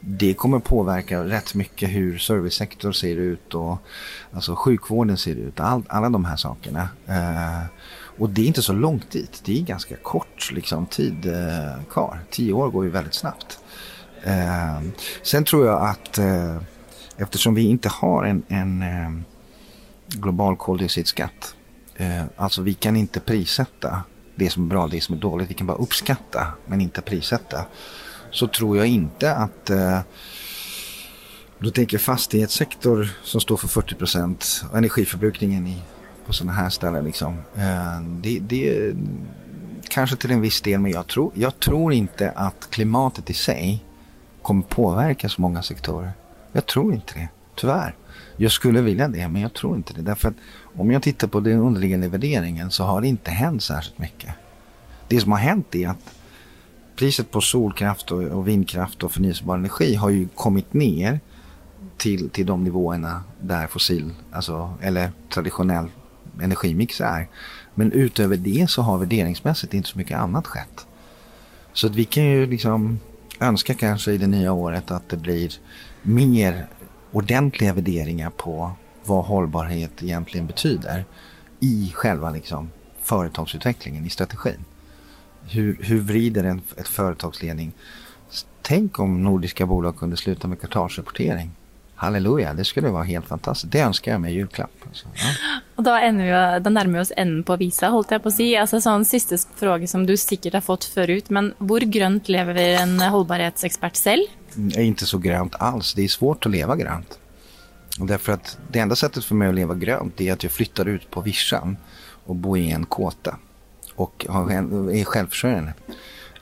Det 0.00 0.34
kommer 0.34 0.58
påverka 0.58 1.24
rätt 1.24 1.54
mycket 1.54 1.90
hur 1.90 2.18
servicesektorn 2.18 2.92
ser 2.92 3.16
ut 3.16 3.54
och 3.54 3.78
alltså 4.32 4.54
sjukvården 4.54 5.16
ser 5.16 5.34
ut. 5.34 5.60
All, 5.60 5.82
alla 5.88 6.08
de 6.08 6.24
här 6.24 6.36
sakerna. 6.36 6.88
Eh, 7.06 7.64
och 8.18 8.30
det 8.30 8.42
är 8.42 8.46
inte 8.46 8.62
så 8.62 8.72
långt 8.72 9.10
dit. 9.10 9.42
Det 9.44 9.58
är 9.58 9.62
ganska 9.62 9.96
kort 9.96 10.50
liksom, 10.52 10.86
tid 10.86 11.26
eh, 11.26 11.82
kvar. 11.90 12.20
Tio 12.30 12.52
år 12.52 12.70
går 12.70 12.84
ju 12.84 12.90
väldigt 12.90 13.14
snabbt. 13.14 13.58
Eh, 14.28 14.80
sen 15.22 15.44
tror 15.44 15.66
jag 15.66 15.88
att 15.88 16.18
eh, 16.18 16.56
eftersom 17.16 17.54
vi 17.54 17.62
inte 17.62 17.88
har 17.88 18.24
en, 18.24 18.42
en 18.48 18.82
eh, 18.82 19.10
global 20.08 20.56
koldioxidskatt. 20.56 21.54
Eh, 21.96 22.24
alltså 22.36 22.62
vi 22.62 22.74
kan 22.74 22.96
inte 22.96 23.20
prissätta 23.20 24.02
det 24.34 24.50
som 24.50 24.64
är 24.64 24.68
bra, 24.68 24.86
det 24.86 25.00
som 25.00 25.14
är 25.14 25.18
dåligt. 25.18 25.50
Vi 25.50 25.54
kan 25.54 25.66
bara 25.66 25.76
uppskatta 25.76 26.46
men 26.66 26.80
inte 26.80 27.00
prissätta. 27.00 27.64
Så 28.30 28.46
tror 28.46 28.76
jag 28.76 28.86
inte 28.86 29.34
att 29.34 29.70
eh, 29.70 30.00
då 31.58 31.70
tänker 31.70 31.98
fastighetssektor 31.98 33.08
som 33.22 33.40
står 33.40 33.56
för 33.56 33.68
40 33.68 33.94
procent 33.94 34.64
och 34.70 34.78
energiförbrukningen 34.78 35.66
i, 35.66 35.82
på 36.26 36.32
sådana 36.32 36.52
här 36.52 36.68
ställen. 36.68 37.04
Liksom, 37.04 37.38
ehm, 37.56 38.22
det, 38.22 38.38
det 38.38 38.94
kanske 39.88 40.16
till 40.16 40.30
en 40.30 40.40
viss 40.40 40.60
del 40.60 40.80
men 40.80 40.92
jag 40.92 41.06
tror, 41.06 41.32
jag 41.34 41.60
tror 41.60 41.92
inte 41.92 42.30
att 42.30 42.68
klimatet 42.70 43.30
i 43.30 43.34
sig 43.34 43.84
kommer 44.48 44.62
påverka 44.62 45.28
så 45.28 45.40
många 45.40 45.62
sektorer. 45.62 46.12
Jag 46.52 46.66
tror 46.66 46.94
inte 46.94 47.14
det, 47.14 47.28
tyvärr. 47.54 47.94
Jag 48.36 48.52
skulle 48.52 48.80
vilja 48.80 49.08
det, 49.08 49.28
men 49.28 49.42
jag 49.42 49.54
tror 49.54 49.76
inte 49.76 49.92
det. 49.94 50.02
Därför 50.02 50.28
att 50.28 50.34
om 50.76 50.90
jag 50.90 51.02
tittar 51.02 51.28
på 51.28 51.40
den 51.40 51.58
underliggande 51.58 52.08
värderingen 52.08 52.70
så 52.70 52.84
har 52.84 53.00
det 53.00 53.08
inte 53.08 53.30
hänt 53.30 53.62
särskilt 53.62 53.98
mycket. 53.98 54.34
Det 55.08 55.20
som 55.20 55.32
har 55.32 55.38
hänt 55.38 55.74
är 55.74 55.88
att 55.88 56.14
priset 56.96 57.30
på 57.30 57.40
solkraft 57.40 58.10
och, 58.10 58.48
vindkraft 58.48 59.02
och 59.02 59.12
förnyelsebar 59.12 59.54
energi 59.54 59.94
har 59.94 60.10
ju 60.10 60.28
kommit 60.34 60.72
ner 60.72 61.20
till, 61.96 62.30
till 62.30 62.46
de 62.46 62.64
nivåerna 62.64 63.22
där 63.40 63.66
fossil, 63.66 64.12
alltså, 64.32 64.74
eller 64.80 65.10
traditionell 65.34 65.88
energimix 66.40 67.00
är. 67.00 67.28
Men 67.74 67.92
utöver 67.92 68.36
det 68.36 68.70
så 68.70 68.82
har 68.82 68.98
värderingsmässigt 68.98 69.74
inte 69.74 69.88
så 69.88 69.98
mycket 69.98 70.18
annat 70.18 70.46
skett. 70.46 70.86
Så 71.72 71.86
att 71.86 71.94
vi 71.94 72.04
kan 72.04 72.24
ju 72.24 72.46
liksom 72.46 72.98
Önskar 73.40 73.74
kanske 73.74 74.12
i 74.12 74.18
det 74.18 74.26
nya 74.26 74.52
året 74.52 74.90
att 74.90 75.08
det 75.08 75.16
blir 75.16 75.52
mer 76.02 76.66
ordentliga 77.12 77.72
värderingar 77.72 78.30
på 78.30 78.72
vad 79.04 79.24
hållbarhet 79.24 80.02
egentligen 80.02 80.46
betyder 80.46 81.04
i 81.60 81.92
själva 81.94 82.30
liksom 82.30 82.70
företagsutvecklingen, 83.02 84.06
i 84.06 84.10
strategin. 84.10 84.64
Hur, 85.50 85.78
hur 85.82 86.00
vrider 86.00 86.44
en 86.44 86.62
ett 86.76 86.88
företagsledning? 86.88 87.72
Tänk 88.62 88.98
om 88.98 89.22
nordiska 89.22 89.66
bolag 89.66 89.96
kunde 89.96 90.16
sluta 90.16 90.48
med 90.48 90.60
kvartalsrapportering. 90.60 91.50
Halleluja, 91.98 92.54
det 92.54 92.64
skulle 92.64 92.88
vara 92.88 93.02
helt 93.02 93.26
fantastiskt. 93.26 93.72
Det 93.72 93.80
önskar 93.80 94.12
jag 94.12 94.20
mig 94.20 94.32
i 94.32 94.36
julklapp. 94.36 94.70
Alltså, 94.86 95.06
ja. 95.14 95.82
Da, 95.82 96.00
ender 96.00 96.24
vi, 96.24 96.60
da 96.62 96.70
nærmer 96.70 96.98
vi 96.98 97.00
oss 97.00 97.12
enden 97.16 97.42
på 97.42 97.56
visa, 97.58 97.90
holdt 97.90 98.12
jeg 98.14 98.22
på 98.22 98.30
å 98.30 98.34
si. 98.36 98.46
Altså, 98.56 98.78
sånn 98.82 99.06
Siste 99.08 99.38
fråge 99.58 99.88
som 99.90 100.04
du 100.06 100.14
sikkert 100.16 100.54
har 100.60 100.62
fått 100.62 100.86
förut, 100.86 101.30
men 101.34 101.52
hvor 101.58 101.82
grønt 101.82 102.30
lever 102.30 102.60
en 102.84 103.00
hållbarhetsekspert 103.02 103.98
selv? 103.98 104.30
är 104.76 104.80
inte 104.82 105.06
så 105.06 105.18
grönt 105.18 105.54
alls. 105.58 105.94
Det 105.94 106.04
är 106.04 106.08
svårt 106.08 106.46
att 106.46 106.52
leva 106.52 106.76
grönt. 106.76 107.18
Därför 107.98 108.32
att 108.32 108.58
det 108.70 108.78
enda 108.78 108.96
sättet 108.96 109.24
för 109.24 109.34
mig 109.34 109.48
att 109.48 109.54
leva 109.54 109.74
grönt 109.74 110.20
är 110.20 110.32
att 110.32 110.42
jag 110.42 110.52
flyttar 110.52 110.88
ut 110.88 111.10
på 111.10 111.20
vischan 111.20 111.76
och 112.24 112.34
bor 112.34 112.58
i 112.58 112.70
en 112.70 112.86
kåta 112.86 113.36
och 113.94 114.26
är 114.28 115.04
självförsörjande. 115.04 115.74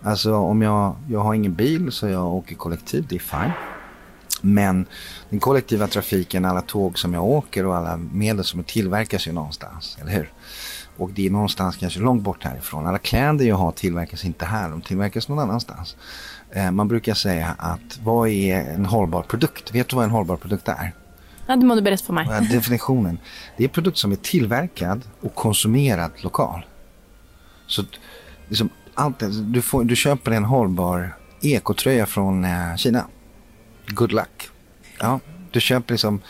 Alltså 0.03 0.35
om 0.35 0.63
jag, 0.63 0.97
jag 1.09 1.21
har 1.21 1.35
ingen 1.35 1.55
bil 1.55 1.93
så 1.93 2.09
jag 2.09 2.35
åker 2.35 2.55
kollektivt, 2.55 3.09
det 3.09 3.17
är 3.17 3.21
fine. 3.21 3.53
Men 4.41 4.87
den 5.31 5.41
kollektiva 5.41 5.87
trafiken, 5.87 6.45
alla 6.45 6.61
tåg 6.61 6.99
som 6.99 7.15
jag 7.15 7.25
åker 7.25 7.67
och 7.67 7.77
alla 7.77 7.97
medel 7.97 8.45
som 8.45 8.65
tillverkas 8.65 9.27
ju 9.27 9.33
någonstans, 9.33 9.99
eller 10.01 10.13
hur? 10.13 10.33
Och 10.97 11.11
det 11.11 11.27
är 11.27 11.31
någonstans 11.31 11.77
kanske 11.77 12.01
långt 12.01 12.23
bort 12.23 12.45
härifrån. 12.45 12.87
Alla 12.87 12.99
kläder 12.99 13.45
jag 13.45 13.57
har 13.57 13.73
tillverkas 13.73 14.25
inte 14.25 14.45
här, 14.45 14.71
de 14.71 14.81
tillverkas 14.81 15.29
någon 15.29 15.39
annanstans. 15.39 15.97
Eh, 16.51 16.71
man 16.71 16.89
brukar 16.89 17.15
säga 17.15 17.55
att 17.59 17.99
vad 18.03 18.29
är 18.29 18.57
en 18.57 18.87
hållbar 18.87 19.23
produkt? 19.23 19.75
Vet 19.75 19.89
du 19.89 19.97
vad 19.97 20.05
en 20.05 20.11
hållbar 20.11 20.37
produkt 20.37 20.69
är? 20.69 20.95
Ja, 21.47 21.57
det 21.57 21.67
må 21.67 21.75
du 21.75 21.83
berätta 21.83 22.05
för 22.05 22.13
mig. 22.13 22.49
Definitionen. 22.51 23.19
Det 23.57 23.65
är 23.65 23.69
en 23.69 23.73
produkt 23.73 23.99
som 23.99 24.13
är 24.13 24.17
tillverkad 24.17 25.03
och 25.21 25.35
konsumerad 25.35 26.11
lokal. 26.17 26.67
Så 27.67 27.85
liksom, 28.49 28.69
allt, 28.95 29.23
du, 29.53 29.63
får, 29.63 29.85
du 29.85 29.97
köper 29.97 30.31
en 30.31 30.45
hållbar 30.45 31.17
ekotröja 31.41 32.07
från 32.07 32.45
eh, 32.45 32.77
Kina. 32.77 33.05
Good 33.89 34.13
luck. 34.13 34.51
Ja, 34.99 35.21
du 35.51 35.61
köper 35.61 35.95
liksom 35.95 36.21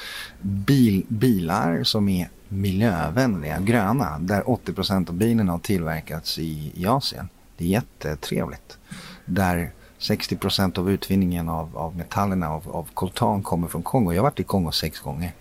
bil, 0.40 1.04
bilar 1.08 1.84
som 1.84 2.08
är 2.08 2.28
miljövänliga, 2.48 3.60
gröna. 3.60 4.18
Där 4.18 4.42
80% 4.42 5.08
av 5.08 5.14
bilen 5.14 5.48
har 5.48 5.58
tillverkats 5.58 6.38
i, 6.38 6.72
i 6.74 6.86
Asien. 6.86 7.28
Det 7.56 7.64
är 7.64 7.68
jättetrevligt. 7.68 8.78
Där 9.24 9.70
60 9.98 10.36
procent 10.36 10.78
av 10.78 10.90
utvinningen 10.90 11.48
av, 11.48 11.78
av 11.78 11.96
metallerna 11.96 12.48
av, 12.50 12.70
av 12.70 12.88
koltan 12.94 13.42
kommer 13.42 13.68
från 13.68 13.82
Kongo. 13.82 14.12
Jag 14.12 14.18
har 14.18 14.30
varit 14.30 14.40
i 14.40 14.44
Kongo 14.44 14.72
sex 14.72 15.00
gånger. 15.00 15.32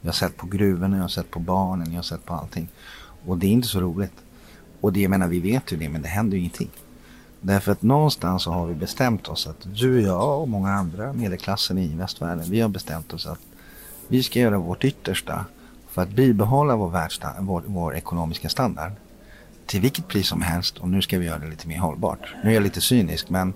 Jag 0.00 0.08
har 0.08 0.12
sett 0.12 0.36
på 0.36 0.46
gruvorna, 0.46 0.96
jag 0.96 1.04
har 1.04 1.08
sett 1.08 1.30
på 1.30 1.38
barnen, 1.38 1.90
jag 1.90 1.98
har 1.98 2.02
sett 2.02 2.24
på 2.24 2.34
allting. 2.34 2.68
Och 3.26 3.38
det 3.38 3.46
är 3.46 3.50
inte 3.50 3.68
så 3.68 3.80
roligt. 3.80 4.12
Och 4.80 4.92
det, 4.92 5.00
jag 5.00 5.10
menar, 5.10 5.28
vi 5.28 5.40
vet 5.40 5.72
ju 5.72 5.76
det, 5.76 5.88
men 5.88 6.02
det 6.02 6.08
händer 6.08 6.36
ju 6.36 6.40
ingenting. 6.40 6.70
Därför 7.44 7.72
att 7.72 7.82
någonstans 7.82 8.42
så 8.42 8.50
har 8.50 8.66
vi 8.66 8.74
bestämt 8.74 9.28
oss 9.28 9.46
att 9.46 9.66
du 9.74 9.96
och 9.96 10.02
jag 10.02 10.40
och 10.40 10.48
många 10.48 10.70
andra 10.70 11.12
medelklassen 11.12 11.78
i 11.78 11.96
västvärlden, 11.96 12.50
vi 12.50 12.60
har 12.60 12.68
bestämt 12.68 13.12
oss 13.12 13.26
att 13.26 13.40
vi 14.08 14.22
ska 14.22 14.38
göra 14.38 14.58
vårt 14.58 14.84
yttersta 14.84 15.44
för 15.90 16.02
att 16.02 16.08
bibehålla 16.08 16.76
vår, 16.76 17.40
vår, 17.40 17.62
vår 17.66 17.96
ekonomiska 17.96 18.48
standard. 18.48 18.92
Till 19.66 19.80
vilket 19.80 20.08
pris 20.08 20.28
som 20.28 20.42
helst 20.42 20.78
och 20.78 20.88
nu 20.88 21.02
ska 21.02 21.18
vi 21.18 21.26
göra 21.26 21.38
det 21.38 21.46
lite 21.46 21.68
mer 21.68 21.78
hållbart. 21.78 22.34
Nu 22.44 22.50
är 22.50 22.54
jag 22.54 22.62
lite 22.62 22.80
cynisk 22.80 23.30
men 23.30 23.54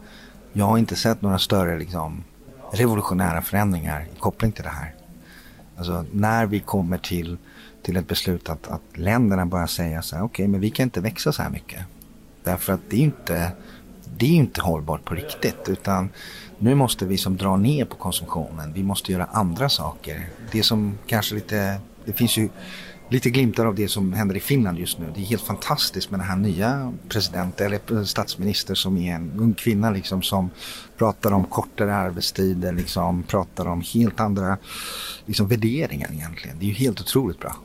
jag 0.53 0.64
har 0.64 0.79
inte 0.79 0.96
sett 0.96 1.22
några 1.22 1.38
större 1.38 1.79
liksom, 1.79 2.25
revolutionära 2.72 3.42
förändringar 3.42 4.07
i 4.16 4.18
koppling 4.18 4.53
till 4.53 4.64
det 4.64 4.70
här. 4.70 4.94
Alltså 5.77 6.05
när 6.12 6.46
vi 6.46 6.61
kommer 6.61 6.99
till, 6.99 7.38
till 7.83 7.96
ett 7.96 8.09
beslut 8.09 8.49
att, 8.49 8.68
att 8.68 8.83
länderna 8.94 9.46
börjar 9.46 9.66
säga 9.66 10.03
så 10.03 10.16
här, 10.16 10.22
okej 10.22 10.44
okay, 10.44 10.49
men 10.49 10.61
vi 10.61 10.70
kan 10.70 10.83
inte 10.83 11.01
växa 11.01 11.33
så 11.33 11.42
här 11.42 11.51
mycket. 11.51 11.81
Därför 12.46 12.72
att 12.72 12.81
det 12.88 12.96
är 12.96 13.01
inte, 13.01 13.53
det 14.18 14.26
är 14.26 14.31
inte 14.31 14.61
hållbart 14.61 15.05
på 15.05 15.14
riktigt 15.14 15.68
utan 15.68 16.09
nu 16.59 16.74
måste 16.74 17.07
vi 17.07 17.18
som 17.18 17.37
dra 17.37 17.57
ner 17.57 17.85
på 17.85 17.96
konsumtionen. 17.96 18.72
Vi 18.72 18.83
måste 18.83 19.12
göra 19.12 19.24
andra 19.24 19.68
saker. 19.68 20.29
Det 20.52 20.62
som 20.62 20.98
kanske 21.07 21.35
lite, 21.35 21.81
det 22.05 22.12
finns 22.12 22.37
ju 22.37 22.48
lite 23.09 23.31
glimtar 23.31 23.66
av 23.66 23.74
det 23.74 23.88
som 23.88 24.12
händer 24.12 24.37
i 24.37 24.40
Finland 24.40 24.79
just 24.79 24.98
nu. 24.98 25.07
Det 25.14 25.20
är 25.20 25.24
helt 25.24 25.42
fantastiskt 25.42 26.11
med 26.11 26.20
den 26.20 26.29
här 26.29 26.37
nya 26.37 26.92
presidenten 27.09 27.66
eller 27.66 28.05
statsminister 28.05 28.74
som 28.74 28.96
är 28.96 29.14
en 29.14 29.33
ung 29.38 29.55
kvinna 29.55 29.90
liksom 29.90 30.22
som 30.22 30.50
pratar 30.96 31.33
om 31.33 31.44
kortare 31.44 31.96
arbetstider, 31.96 32.72
liksom 32.72 33.22
pratar 33.22 33.66
om 33.66 33.83
helt 33.94 34.20
andra 34.20 34.59
liksom, 35.26 35.48
värderingar 35.48 36.12
egentligen. 36.12 36.59
Det 36.59 36.64
är 36.64 36.68
ju 36.68 36.74
helt 36.74 37.00
otroligt 37.00 37.40
bra. 37.40 37.57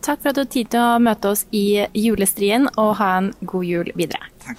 Tack 0.00 0.22
för 0.22 0.28
att 0.28 0.34
du 0.34 0.40
har 0.40 0.46
tid 0.46 0.74
att 0.74 1.02
möta 1.02 1.30
oss 1.30 1.46
i 1.50 1.86
julestrien 1.92 2.68
och 2.68 2.96
ha 2.96 3.16
en 3.16 3.32
god 3.40 3.64
jul 3.64 3.92
vidare. 3.94 4.22
Tack. 4.44 4.58